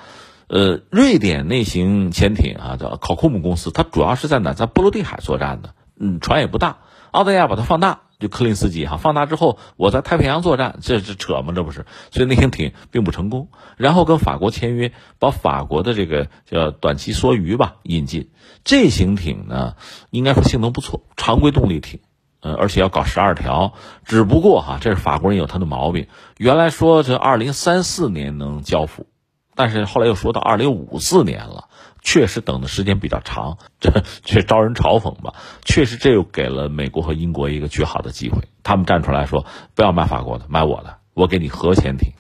[0.48, 4.54] 呃，瑞典那型潜艇啊，叫考库姆公司，它主要是在哪？
[4.54, 6.78] 在波罗的海作战的，嗯，船也不大。
[7.12, 8.02] 澳大利亚把它放大。
[8.20, 11.54] 就克林斯基哈放大之后，我在太平洋作战，这是扯吗？
[11.54, 13.50] 这不是，所以那型艇并不成功。
[13.78, 18.32] 然后跟法国签约，把法国的这个叫短期梭鱼吧引进。
[18.64, 19.76] 这型艇呢，
[20.10, 22.00] 应该说性能不错，常规动力艇，
[22.40, 23.74] 呃，而且要搞十二条。
[24.06, 26.08] 只不过哈，这是法国人有他的毛病。
[26.38, 29.08] 原来说这二零三四年能交付，
[29.56, 31.68] 但是后来又说到二零五四年了。
[32.06, 35.34] 确实等的时间比较长， 这却招人嘲讽吧？
[35.66, 38.44] 确实，这又给了美国和英国一个绝好的机会。
[38.64, 39.46] 他们站出来说
[39.76, 42.14] ：“不要买法国的，买我的，我给你核潜艇。”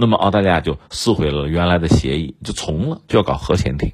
[0.00, 3.92] 那么澳大利亚就撕毁了原来的协议，就从了，就要搞核潜艇。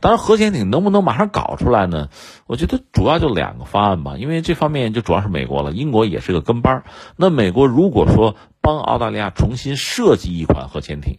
[0.00, 2.08] 当然，核潜艇能不能马上搞出来呢？
[2.46, 6.84] 我觉得主要就两个方案吧，因为这方面就主要是美国了，英国也是个跟班。
[7.16, 11.18] 那美国如果说帮澳大利亚重新设计一款核潜艇，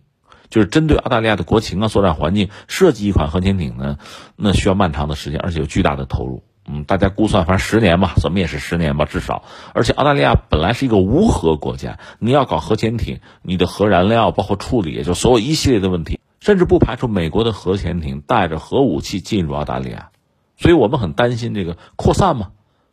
[0.49, 3.97] 就是针对澳大利亚的国情啊、作战环境设计一款核潜艇呢，
[4.35, 6.43] 那需要漫长的时间，而且有巨大的投入。
[6.71, 9.43] 嗯，大家估算，反正十年吧，怎么也是十年吧，至少。
[9.73, 20.09] 而且澳大利亚本来是一个无核国家，你要搞核潜艇，你的核燃料包括处理，也就所有一系列的问题，甚至不排除美国的核潜艇带着核武器进入澳大利亚，
[20.57, 22.49] 所以我们很担心这个扩散嘛。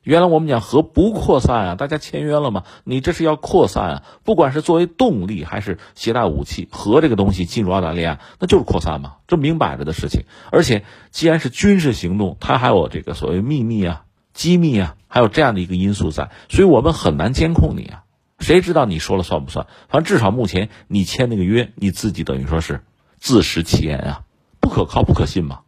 [0.07, 2.63] 原来我们讲核不扩散啊，大家签约了吗？
[2.85, 4.03] 你这是要扩散啊！
[4.23, 10.23] 不管是作为动力还是携带武器，核这个东西进入澳大利亚，那就是扩散嘛，这明摆着的事情。
[10.53, 18.05] 而且既然是军事行动，它还有这个所谓秘密啊、机密啊，还有这样的一个因素在，所以我们很难监控你啊。
[18.39, 19.67] 谁知道你说了算不算？
[19.89, 22.83] 反正至少目前你签那个约，你自己等于说是
[23.19, 24.21] 自食其言啊，
[24.61, 25.63] 不可靠、不可信嘛。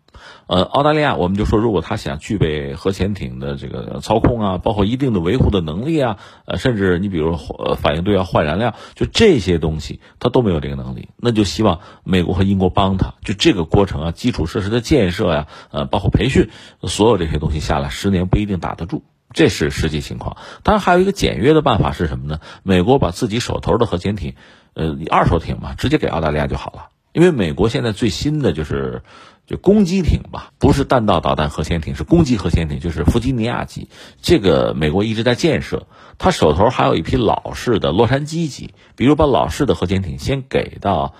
[0.48, 16.48] 呃，澳大利亚，我们就说，如果他想具备核潜艇的这个操控啊，包括一定的维护的能力啊，呃，甚至你比如呃，反应堆要换燃料，就这些东西，他都没有这个能力，那就希望美国和英国帮他，就这个过程啊，基础设施的建设呀，呃，包括培训，
[16.84, 19.02] 所有这些东西下来，十年不一定打得住，
[19.34, 20.38] 这是实际情况。
[20.62, 22.40] 当然，还有一个简约的办法是什么呢？
[22.62, 24.32] 美国把自己手头的核潜艇，
[24.72, 29.02] 呃，二手艇嘛，直接给澳大利亚就好了，因为美国现在最新的就是。
[29.48, 33.88] 就攻击艇吧，不是弹道导弹核潜艇，是攻击核潜艇，就是弗吉尼亚级。
[34.20, 35.86] 这个美国一直在建设，
[36.18, 38.74] 他手头还有一批老式的洛杉矶级。
[38.94, 41.14] 比如把老式的核潜艇先给到，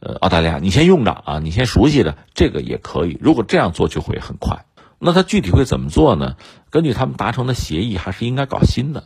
[0.00, 3.16] 呃，澳大利亚，你先用着啊，你先熟悉的这个也可以。
[3.18, 4.66] 如果这样做就会很快。
[4.98, 6.36] 那他具体会怎么做呢？
[6.68, 9.04] 根据他们达成的协议，还是应该搞新的。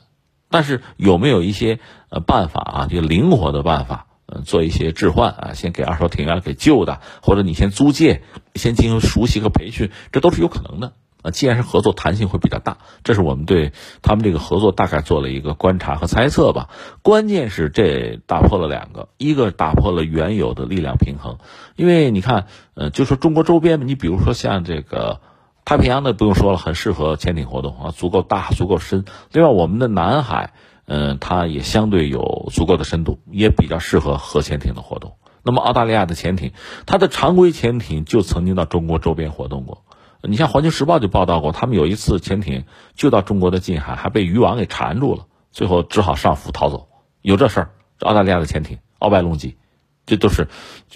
[0.51, 4.09] 但是有没有一些呃办法啊，就灵活的办法？
[4.27, 8.23] 嗯，做一些置换啊，先给二手艇员给旧的，或者你先租借，
[8.55, 10.93] 先进行熟悉和培训，这都是有可能的。
[11.23, 13.73] 呃，既然是合作，弹性会比较大，这是我们对
[14.03, 16.69] 他们这个合作大概做了一个观察和猜测吧。
[17.01, 21.39] 关键是这打破了两个，一个打破了原有的力量平衡，
[21.77, 25.21] 因为你看，呃，就说中国周边，你比如说像这个
[25.65, 29.07] 太平洋的，不用说了，很适合潜艇活动啊，足够大，足够深。
[29.33, 30.53] 另外，我们的南海，
[30.87, 35.17] 嗯，它也相对有足够的深度，也比较适合核潜艇的活动。
[35.43, 36.53] 那么澳大利亚的潜艇，
[36.87, 39.85] 它的常规潜艇就曾经到中国周边活动过。
[40.23, 42.65] 你像《环球时报》就报道过，他们有一次潜艇
[42.95, 46.89] 就到中国的近海，还被渔网给缠住了，最后只好上浮逃走。
[47.21, 47.71] 有这事儿，
[48.01, 49.59] 澳大利亚的潜艇“鳌拜龙级”，
[50.07, 50.49] 这都是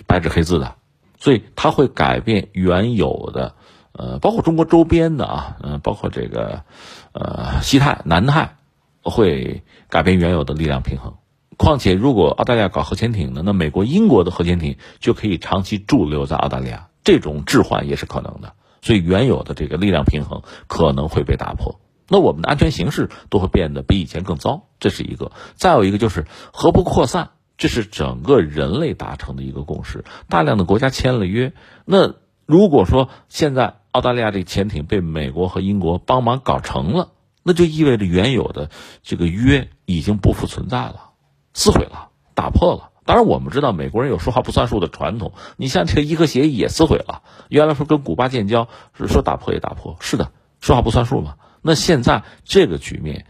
[0.07, 0.77] 白纸黑字的，
[1.19, 3.55] 所以它会改变原有的，
[3.93, 6.65] 呃，包括中国周边的啊，嗯，包括这个，
[7.13, 8.57] 呃，西太、南太，
[9.03, 11.15] 会改变原有的力量平衡。
[11.57, 18.55] 况且，如果澳大利亚搞核潜艇呢，那美国、英国的核潜艇就可以长期驻留在澳大利亚，这种置换也是可能的。
[18.81, 25.33] 所以原有的这个力量平衡可能会被打破，那我们的安全形势都会变得比以前更糟，这是一个。
[25.55, 31.53] 再有一个就是核不扩散，这是整个人类达成的一个共识，大量的国家签了约。
[31.85, 32.15] 那
[32.47, 37.09] 如果说现在澳大利亚这个潜艇被美国和英国帮忙搞成了，
[37.49, 38.69] 那就意味着原有的
[39.03, 41.13] 这个约已经不复存在了，
[41.55, 42.91] 撕毁了，打破了。
[43.07, 45.33] 当然，我们知道美国人有说话不算数的传统。
[45.57, 50.31] 你像这个伊核协议也撕毁了，原来说跟古巴建交是说打破也打破，是的，
[50.61, 51.37] 说话不算数嘛。
[51.63, 53.25] 那现在这个局面，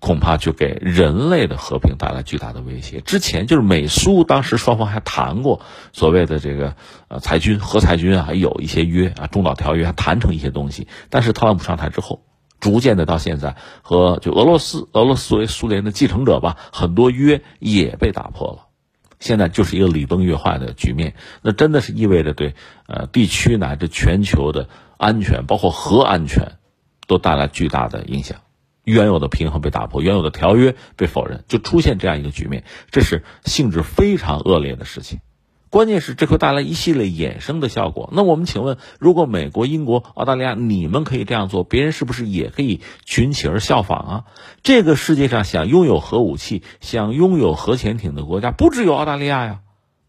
[0.00, 3.00] 恐怕就给人类的和平带来巨大的威胁。
[3.02, 5.60] 之前就是美苏当时双方还谈过
[5.92, 6.74] 所谓的这个
[7.06, 10.88] 呃裁军核裁军啊，还有一些约啊，中导条约还谈成一些东西。
[11.08, 12.24] 但是特朗普上台之后，
[12.64, 18.68] 逐渐的到现在和就俄罗斯，俄罗斯作为苏联的继承者吧，很多约也被打破了。
[19.20, 22.54] 现在就是一个礼崩乐坏的局面，那真的是意味着对
[22.86, 26.52] 呃地区乃至全球的安全，包括核安全，
[27.06, 28.38] 都带来巨大的影响。
[28.84, 35.20] 原有的平衡被打破，原有的条约被否认，就出现这样一个局面，这是性质非常恶劣的事情。
[35.74, 38.08] 关键是这会带来一系列衍生的效果。
[38.12, 44.24] 那我们请问，如果美国、英国、澳大利亚你们可以这样做，别人是不是也可以群起而效仿啊？
[44.62, 49.62] 这个世界上想拥有核武器、想拥有核潜艇的国家不只有澳大利亚呀，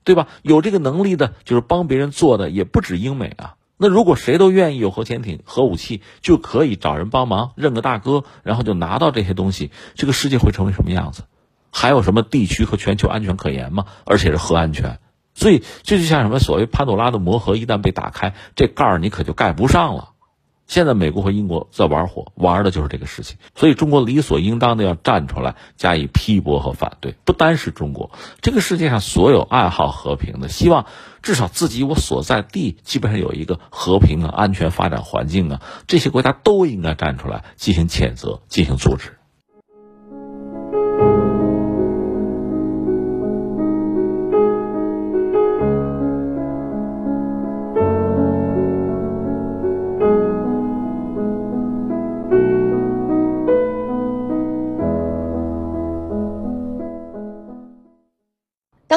[0.04, 0.28] 对吧？
[0.44, 3.56] 有这个能力的，就是帮别人做的也不止英美啊。
[3.78, 11.24] 那如果谁都愿意有核潜艇、核武器，就可以找人帮忙，认个大哥，然后就拿到这些东西，这个世界会成为什么样子？
[11.72, 13.86] 还有什么地区和全球安全可言吗？
[14.06, 15.00] 而且是核安全。
[15.36, 20.10] 所以这就像什么所谓潘多拉的魔盒一旦被打开，这盖儿你可就盖不上了。
[20.66, 23.38] 现在美国和英国在玩火，玩的就是这个事情。
[23.54, 27.14] 所以中国理所应当的要站出来加以批驳和反对。
[27.24, 28.10] 不单是中国，
[28.42, 30.88] 这个世界上所有爱好和平的，希望
[31.22, 39.15] 至少自己我所在地基本上有一个和平啊、安全发展环境啊，这些国家都应该站出来进行谴责、进行阻止。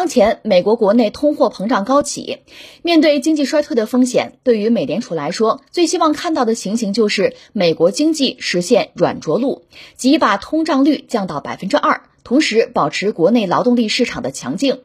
[0.09, 2.38] 当前，美国国内通货膨胀高企，
[2.80, 9.66] 面对经济衰退的风险，对于美联储来说，最希望看到的情形就是美国经济实现软着陆，
[9.98, 14.80] 即把通胀率降到百分之二，同时保持国内劳动力市场的强劲。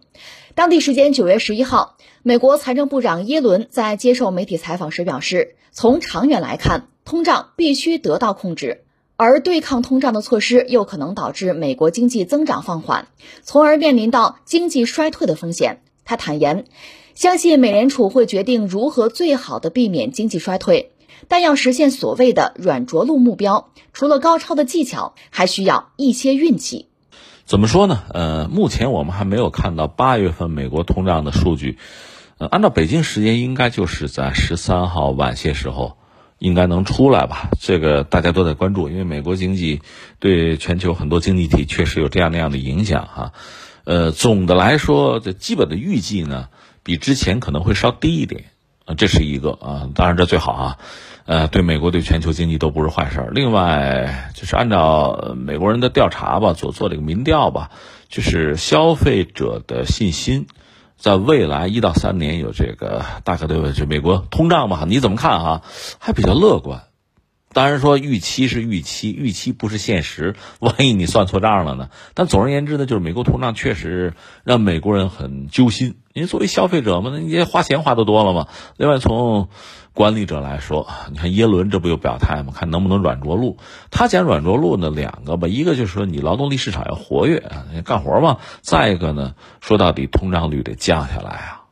[0.56, 8.83] 当地时间九月十一号，美国财政部长耶伦在接受媒体采访时表示，从长远来看，通胀必须得到控制。
[9.24, 13.08] 而对抗通胀的措施又可能导致美国经济增长放缓，
[13.42, 15.82] 从而面临到经济衰退的风险。
[16.04, 16.66] 他坦言，
[17.16, 20.92] 相信美联储会决定如何最好的避免经济衰退，
[21.30, 26.88] 但要实现所谓的软着陆目标，除了高超的技巧，还需要一些运气。
[27.46, 28.04] 怎么说呢？
[28.14, 31.78] 呃，目前我们还没有看到八月份美国通胀的数据，
[32.40, 35.98] 呃，按照北京时间，应该就是在十三号晚些时候。
[36.44, 37.52] 应该能出来吧？
[37.62, 39.82] 这个大家都在关注，因为美国经济
[40.20, 43.32] 对全球很多经济体确实有这样那样的影响哈。
[43.86, 46.50] 呃，总的来说，这基本的预计呢，
[46.84, 48.44] 比之前可能会稍低一点
[48.84, 50.78] 啊，这是一个啊，当然这最好啊。
[51.26, 53.30] 呃，对美国对全球经济都不是坏事。
[53.32, 57.72] 另外，就是按照美国人的调查吧，所做这个民调吧，
[58.10, 60.48] 就是消费者的信心。
[61.04, 64.86] 在未来一到三年有这个大概对就美国通胀吧？
[64.88, 65.62] 你怎么看啊？
[66.00, 66.84] 还比较乐观，
[67.54, 70.36] 当然说预期是预期，预期不是现实。
[70.60, 71.90] 万一你算错账了呢？
[72.14, 75.96] 但总而言之呢，就是美国通胀确实让美国人很揪心。
[76.14, 78.48] 因为作为消费者嘛，那你花钱花的多了嘛。
[78.78, 79.48] 另外从
[79.94, 82.54] 管理者来说，你看耶伦这不有表态吗？
[82.56, 83.58] 看能不能软着陆。
[83.90, 88.38] 他讲软着陆呢，两个吧，一个就是说你劳动力市场要活跃啊，干活嘛。
[88.62, 91.63] 再一个呢，说到底通胀率得降下来啊。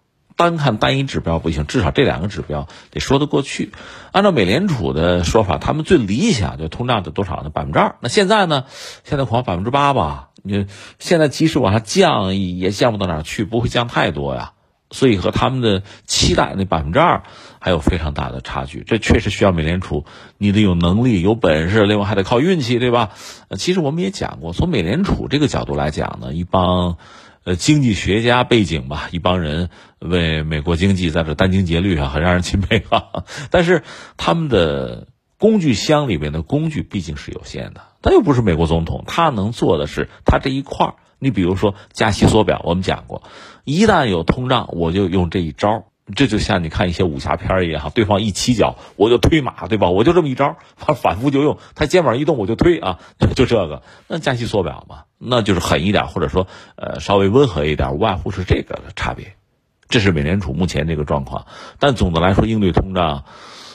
[0.41, 3.71] 单看单一指标不行，至少这两个指标得说得过去。
[4.11, 7.49] 按照美联储的说法，他们最理想就通胀的多少呢？
[7.49, 7.95] 百分之二。
[8.01, 8.65] 那现在呢？
[9.03, 10.29] 现在恐怕百分之八吧。
[10.43, 10.65] 你
[10.97, 14.53] 现在即使往下降，也降不到哪儿去，不会降太多呀。
[14.89, 17.23] 所以和他们的期待那百分之二
[17.59, 18.83] 还有非常大的差距。
[18.85, 20.03] 这确实需要美联储，
[20.37, 23.11] 你得有能力、有本事，另外还得靠运气，对吧？
[23.57, 26.97] 其实我们也讲过，从美联储这个角度来讲呢，一帮。
[27.43, 33.25] 呃，经济学家背景吧，一帮人为美国经济在这殚精竭虑啊，很让人钦佩啊。
[33.49, 33.83] 但是
[34.15, 35.07] 他们的
[35.39, 40.95] 工具箱里面的工具毕竟是有限的，他又不是美国总统，他能做的是他这一块儿。
[41.17, 43.23] 你比如说加息缩表，我们讲过，
[43.63, 45.85] 一旦有通胀，我就用这一招。
[46.16, 49.89] 这就像你看一些武侠片一样，对方一起脚我就推马，对吧？
[49.89, 52.99] 我就这么一招，反反复就用，他肩膀一动我就推啊，
[53.36, 53.84] 就这个。
[54.07, 59.36] 那加息缩表嘛，那就是狠一点，或者说呃稍微温和一点，无外乎是这个差别。
[59.89, 61.45] 这是美联储目前这个状况，
[61.78, 63.26] 但总的来说应对通胀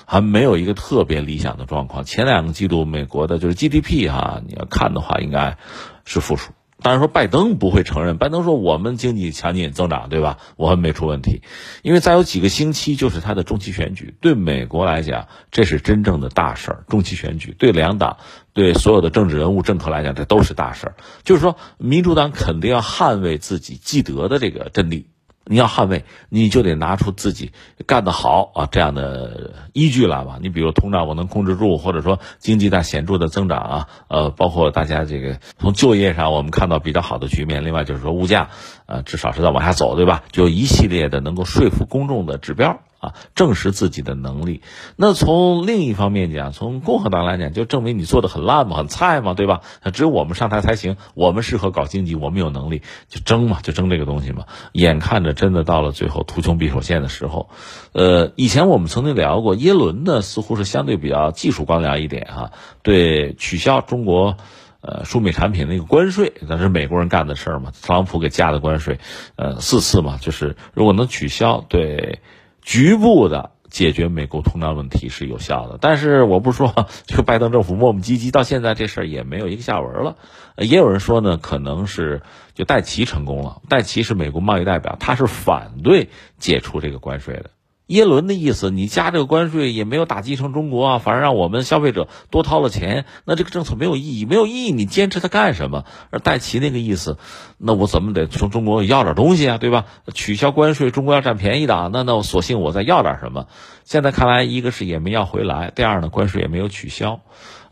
[0.07, 2.05] 还没有一个特别理想的状况。
[2.05, 5.59] 前两个季度美国的就是 GDP 哈，你要看的话应该
[6.05, 6.53] 是负数。
[6.83, 10.39] 当然说拜登不会承认，拜登说我们经济强劲增长，对吧？
[10.57, 11.43] 我们没出问题，
[11.83, 16.85] 因为再有几个星期就是他的中期选举，对美国来讲这是真正的大事儿。
[16.87, 18.19] 中期选举对两党、
[18.53, 20.95] 对所有的政治人物、政客来讲，这都是大事儿。
[21.25, 25.07] 就是说，民主党肯定要捍卫自己既得的这个阵地。
[25.49, 27.53] 你要捍卫，你就得拿出自己
[27.87, 30.39] 干得好啊这样的依据来吧。
[30.43, 37.65] 你比如通胀我能控制住，或者说经济在显著的增长啊，呃，包括大家这个从就业上我们看到比较好的局面。
[37.65, 38.51] 另外就是说物价，
[38.87, 40.25] 呃，至少是在往下走，对吧？
[40.33, 42.81] 就一系列的能够说服公众的指标。
[42.99, 44.63] 啊，证实自己的能力。
[44.97, 49.61] 那从另一方面讲，从共和党来讲，就证明你做的很烂嘛，很菜嘛，对吧？
[49.93, 54.47] 只有我们上台才行，我们适合搞经济，我们有能力，就争嘛，就争这个东西嘛。
[54.73, 57.51] 眼看着真的到了最后图穷匕首现的时候，
[57.93, 64.37] 呃，以前我们曾经聊过，耶伦呢似乎是相对比较技术官僚一点哈，对取消中国
[64.81, 68.99] 呃输美产品那个关税，那是美国人干的事儿嘛，特朗普给加的关税，
[69.37, 72.21] 呃，四次嘛，就是如果能取消对。
[72.67, 76.75] 局部的解决美国通胀问题是有效的，但是我不说，
[77.07, 80.17] 这个拜登政府磨磨唧唧，到现在这事儿也没有一个下文了。
[80.59, 82.23] 也有人说呢，可能是
[82.55, 83.63] 就戴奇成功了。
[83.69, 86.09] 戴奇是美国贸易代表，他是反对
[86.39, 87.51] 解除这个关税的。
[87.87, 95.85] 耶伦的意思，你加这个关税也没有打击成中国啊，反而让我们消费者多掏了钱，那这个政策没有意义，没有意义，你坚持它干什么？
[96.11, 97.17] 而戴奇那个意思，
[97.59, 99.85] 那我怎么得从中国要点东西啊，对吧？
[100.13, 103.47] 取消关税，中国要占便宜的，那那我索性我再要点什么？
[103.85, 107.21] 现在看来，一个是也没要回来，第二呢，关税也没有取消。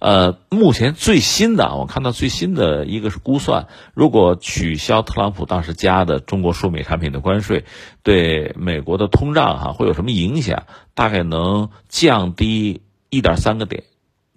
[0.00, 7.64] 呃，目前最新的，我看到最新的一个是估算，如果取消特朗普当时加的中国输美产品的关税，
[8.02, 10.64] 对美国的通胀哈会有什么影响？
[10.94, 13.84] 大概能降低一点三个点，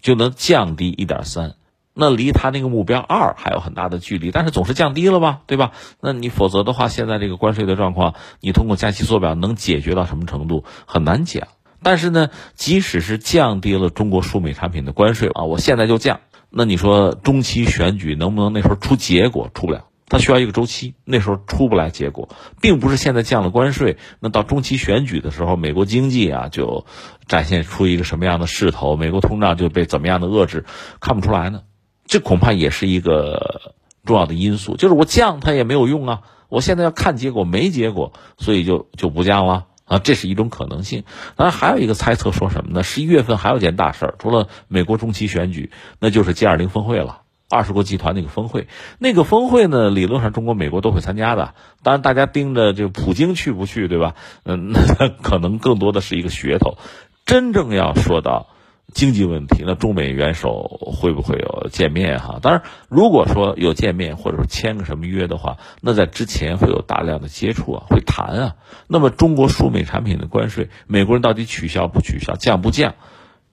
[0.02, 1.56] 就能降低一点三，
[1.94, 5.72] 那离他那个目标二还有很大的距离，但是总是降低了吧，对吧？
[6.00, 11.48] 那你否则的话，现在这个关税的状况，你通过加息缩表能解决到什么程度，很难讲。
[11.88, 16.20] 但是呢，即使是降低了中国输美产品的关税啊，我现在就降，
[16.50, 19.50] 那你说中期选举能不能那时候出结果？
[19.54, 22.28] 出不了，它需要一个周期，那时候出不来结果，
[22.60, 26.86] 并不是现在降了关税，那到中期选举的时候，美国经济啊就
[27.26, 30.66] 展现出一个什么样的势头，美国通胀就被怎么样的遏制，
[31.00, 31.62] 看不出来呢？
[32.06, 33.74] 这恐怕也是一个
[34.04, 39.68] 重要的因素，就是我降它也没有用啊，我现在要看结果，没结果，所以就就不降了。
[39.88, 41.04] 啊，这是一种可能性。
[41.36, 42.84] 当然，还有一个猜测说什么呢？
[42.84, 48.68] 十一月份还有件大事儿，除了美国中期选举，那就是 G 二零峰会了，二十国集团那个峰会。
[49.00, 51.54] 那个峰会呢，理论上中国、美国都会参加的。
[51.84, 54.16] 当然，大家盯着这个普京去不去，对吧？
[54.44, 56.78] 嗯，那 可能更多的是一个噱头。
[57.26, 58.48] 真正要说到。
[58.94, 60.64] 经济问题，那中美元首
[60.98, 62.20] 会不会有见面？
[62.20, 68.56] 哈，当然，如果说有见面，或者说签个什么约的话，那在之前会有大量的接触啊，会谈啊。
[68.88, 72.96] 那么，中国输美产品的关税，美国人到底取消不取消，降不降，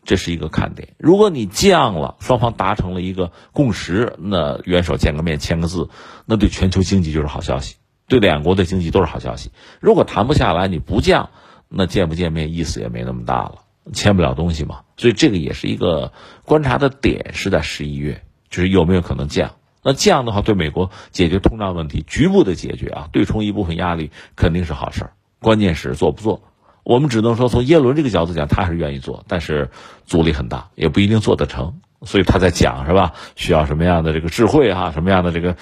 [0.05, 0.95] 这是一个看点。
[0.99, 5.89] 如果你降了，双方达成了一个共识，那元首见个面，签个字，
[6.27, 7.75] 那对全球经济就是好消息，
[8.07, 9.51] 对两国的经济都是好消息。
[9.81, 11.31] 如果谈不下来，你不降，
[11.69, 13.64] 那见不见面意思也没那么大了。
[13.93, 14.81] 签不了东西嘛。
[14.97, 16.13] 所以这个也是一个
[16.45, 19.57] 观察的点，是在十一月，就是有没有可能降。
[19.83, 25.13] 那降的话，对美国解决通胀问题局部的解决啊，对冲一部分压力肯定是好事儿。
[25.41, 26.43] 关键是做不做，
[26.85, 29.71] 我们只能说从耶伦这个角度讲，他是愿意做，但是
[30.07, 31.81] 阻力很大，也不一定做得成。
[32.07, 33.15] 所以他在讲是吧？
[33.35, 34.93] 需要什么样的这个智慧啊？
[34.93, 35.57] 什么样的这个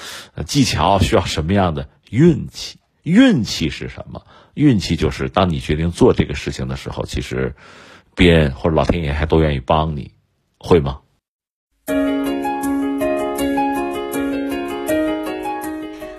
[0.45, 0.99] 技巧？
[0.99, 2.79] 需要什么样的运气？
[3.03, 4.23] 运气是什么？
[4.55, 7.55] 运气就是当你决定做这个事情的时候，其实
[8.15, 10.13] 别人或者老天爷还都愿意帮你，
[10.59, 10.99] 会吗？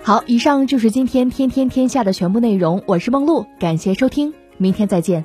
[0.02, 2.82] 好，以上就是今天天天天下的全部内容。
[2.86, 5.24] 我是梦露，感谢收听，明天再见。